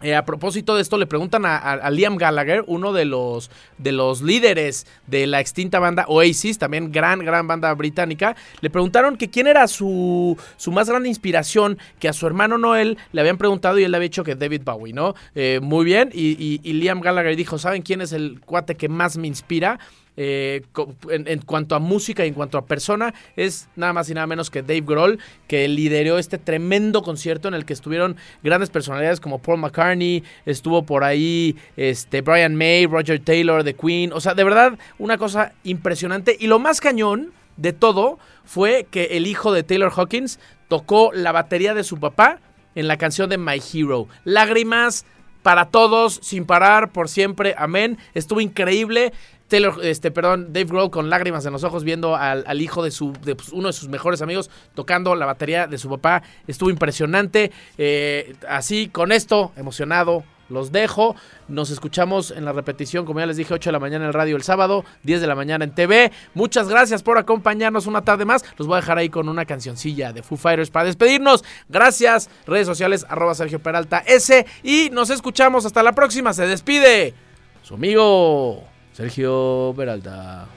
eh, 0.00 0.14
a 0.14 0.24
propósito 0.24 0.76
de 0.76 0.82
esto, 0.82 0.96
le 0.96 1.06
preguntan 1.06 1.44
a, 1.44 1.90
Liam 1.90 2.16
Gallagher, 2.16 2.62
uno 2.68 2.92
de 2.92 3.04
los, 3.04 3.50
de 3.78 3.90
los 3.90 4.22
líderes 4.22 4.86
de 5.08 5.26
la 5.26 5.40
extinta 5.40 5.80
banda 5.80 6.04
Oasis, 6.06 6.58
también 6.58 6.92
gran, 6.92 7.18
gran 7.20 7.48
banda 7.48 7.74
británica. 7.74 8.36
Le 8.60 8.70
preguntaron 8.70 9.16
que 9.16 9.28
quién 9.28 9.48
era 9.48 9.66
su, 9.66 10.38
su 10.56 10.70
más 10.70 10.88
grande 10.88 11.08
inspiración, 11.08 11.78
que 11.98 12.08
a 12.08 12.12
su 12.12 12.26
hermano 12.26 12.58
Noel 12.58 12.96
le 13.12 13.20
habían 13.20 13.38
preguntado 13.38 13.78
y 13.78 13.84
él 13.84 13.90
le 13.90 13.96
había 13.96 14.08
dicho 14.08 14.22
que 14.22 14.36
David 14.36 14.62
Bowie, 14.64 14.92
¿no? 14.92 15.14
Eh, 15.34 15.58
muy 15.60 15.84
bien, 15.84 16.10
y 16.12 16.72
Liam 16.72 17.00
Gallagher 17.00 17.34
dijo, 17.34 17.58
¿saben 17.58 17.82
quién 17.82 18.00
es 18.00 18.12
el 18.12 18.40
cuate 18.44 18.76
que 18.76 18.88
más 18.88 19.16
me 19.16 19.26
inspira? 19.26 19.80
Eh, 20.20 20.62
en 21.10 21.40
cuanto 21.42 21.76
a 21.76 21.78
música 21.78 22.24
y 22.24 22.28
en 22.28 22.34
cuanto 22.34 22.58
a 22.58 22.66
persona, 22.66 23.14
es 23.36 23.68
nada 23.76 23.92
más 23.92 24.10
y 24.10 24.14
nada 24.14 24.26
menos 24.26 24.50
que 24.50 24.62
Dave 24.62 24.80
Grohl, 24.80 25.20
que 25.46 25.68
lideró 25.68 26.18
este 26.18 26.38
tremendo 26.38 27.02
concierto 27.02 27.46
en 27.46 27.54
el 27.54 27.64
que 27.64 27.72
estuvieron 27.72 28.16
grandes 28.42 28.68
personalidades 28.68 29.20
como 29.20 29.38
Paul 29.38 29.60
McCartney, 29.60 30.24
estuvo 30.44 30.82
por 30.82 31.04
ahí 31.04 31.54
este, 31.76 32.22
Brian 32.22 32.56
May, 32.56 32.86
Roger 32.86 33.20
Taylor, 33.20 33.62
The 33.62 33.74
Queen, 33.74 34.12
o 34.12 34.20
sea, 34.20 34.34
de 34.34 34.42
verdad, 34.42 34.76
una 34.98 35.18
cosa 35.18 35.52
impresionante. 35.62 36.36
Y 36.40 36.48
lo 36.48 36.58
más 36.58 36.80
cañón 36.80 37.32
de 37.56 37.72
todo 37.72 38.18
fue 38.44 38.88
que 38.90 39.16
el 39.16 39.24
hijo 39.24 39.52
de 39.52 39.62
Taylor 39.62 39.92
Hawkins 39.94 40.40
tocó 40.66 41.12
la 41.12 41.30
batería 41.30 41.74
de 41.74 41.84
su 41.84 42.00
papá 42.00 42.40
en 42.74 42.88
la 42.88 42.96
canción 42.96 43.30
de 43.30 43.38
My 43.38 43.62
Hero. 43.72 44.08
Lágrimas 44.24 45.06
para 45.42 45.66
todos, 45.66 46.18
sin 46.22 46.44
parar, 46.44 46.90
por 46.90 47.08
siempre, 47.08 47.54
amén. 47.56 47.98
Estuvo 48.14 48.40
increíble. 48.40 49.12
Taylor, 49.48 49.78
este, 49.82 50.10
perdón, 50.10 50.52
Dave 50.52 50.66
Grohl 50.66 50.90
con 50.90 51.10
lágrimas 51.10 51.44
en 51.46 51.52
los 51.52 51.64
ojos 51.64 51.82
viendo 51.82 52.14
al, 52.14 52.60
hijo 52.60 52.82
de 52.82 52.90
su, 52.90 53.12
pues, 53.12 53.48
uno 53.50 53.68
de 53.68 53.72
sus 53.72 53.88
mejores 53.88 54.22
amigos 54.22 54.50
tocando 54.74 55.14
la 55.14 55.26
batería 55.26 55.66
de 55.66 55.78
su 55.78 55.88
papá. 55.88 56.22
Estuvo 56.46 56.70
impresionante. 56.70 57.50
Eh, 57.78 58.36
así, 58.48 58.88
con 58.88 59.10
esto, 59.10 59.52
emocionado, 59.56 60.24
los 60.48 60.72
dejo. 60.72 61.16
Nos 61.48 61.70
escuchamos 61.70 62.30
en 62.30 62.44
la 62.44 62.52
repetición, 62.52 63.04
como 63.04 63.20
ya 63.20 63.26
les 63.26 63.36
dije, 63.36 63.54
8 63.54 63.70
de 63.70 63.72
la 63.72 63.78
mañana 63.78 64.04
en 64.04 64.08
el 64.08 64.14
radio 64.14 64.36
el 64.36 64.42
sábado, 64.42 64.84
10 65.02 65.20
de 65.20 65.26
la 65.26 65.34
mañana 65.34 65.64
en 65.64 65.74
TV. 65.74 66.12
Muchas 66.34 66.68
gracias 66.68 67.02
por 67.02 67.18
acompañarnos 67.18 67.86
una 67.86 68.02
tarde 68.02 68.24
más. 68.24 68.44
Los 68.56 68.66
voy 68.66 68.76
a 68.76 68.80
dejar 68.80 68.98
ahí 68.98 69.08
con 69.08 69.28
una 69.28 69.44
cancioncilla 69.44 70.12
de 70.12 70.22
Foo 70.22 70.36
Fighters 70.36 70.70
para 70.70 70.86
despedirnos. 70.86 71.44
Gracias. 71.68 72.28
Redes 72.46 72.66
sociales, 72.66 73.06
arroba 73.08 73.34
Sergio 73.34 73.60
Peralta 73.60 74.02
S. 74.06 74.46
Y 74.62 74.90
nos 74.92 75.10
escuchamos 75.10 75.64
hasta 75.64 75.82
la 75.82 75.92
próxima. 75.92 76.32
Se 76.32 76.46
despide 76.46 77.14
su 77.62 77.74
amigo 77.74 78.67
Sergio 78.98 79.72
Peralta. 79.76 80.48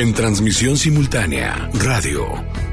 En 0.00 0.14
transmisión 0.14 0.78
simultánea, 0.78 1.68
radio, 1.74 2.42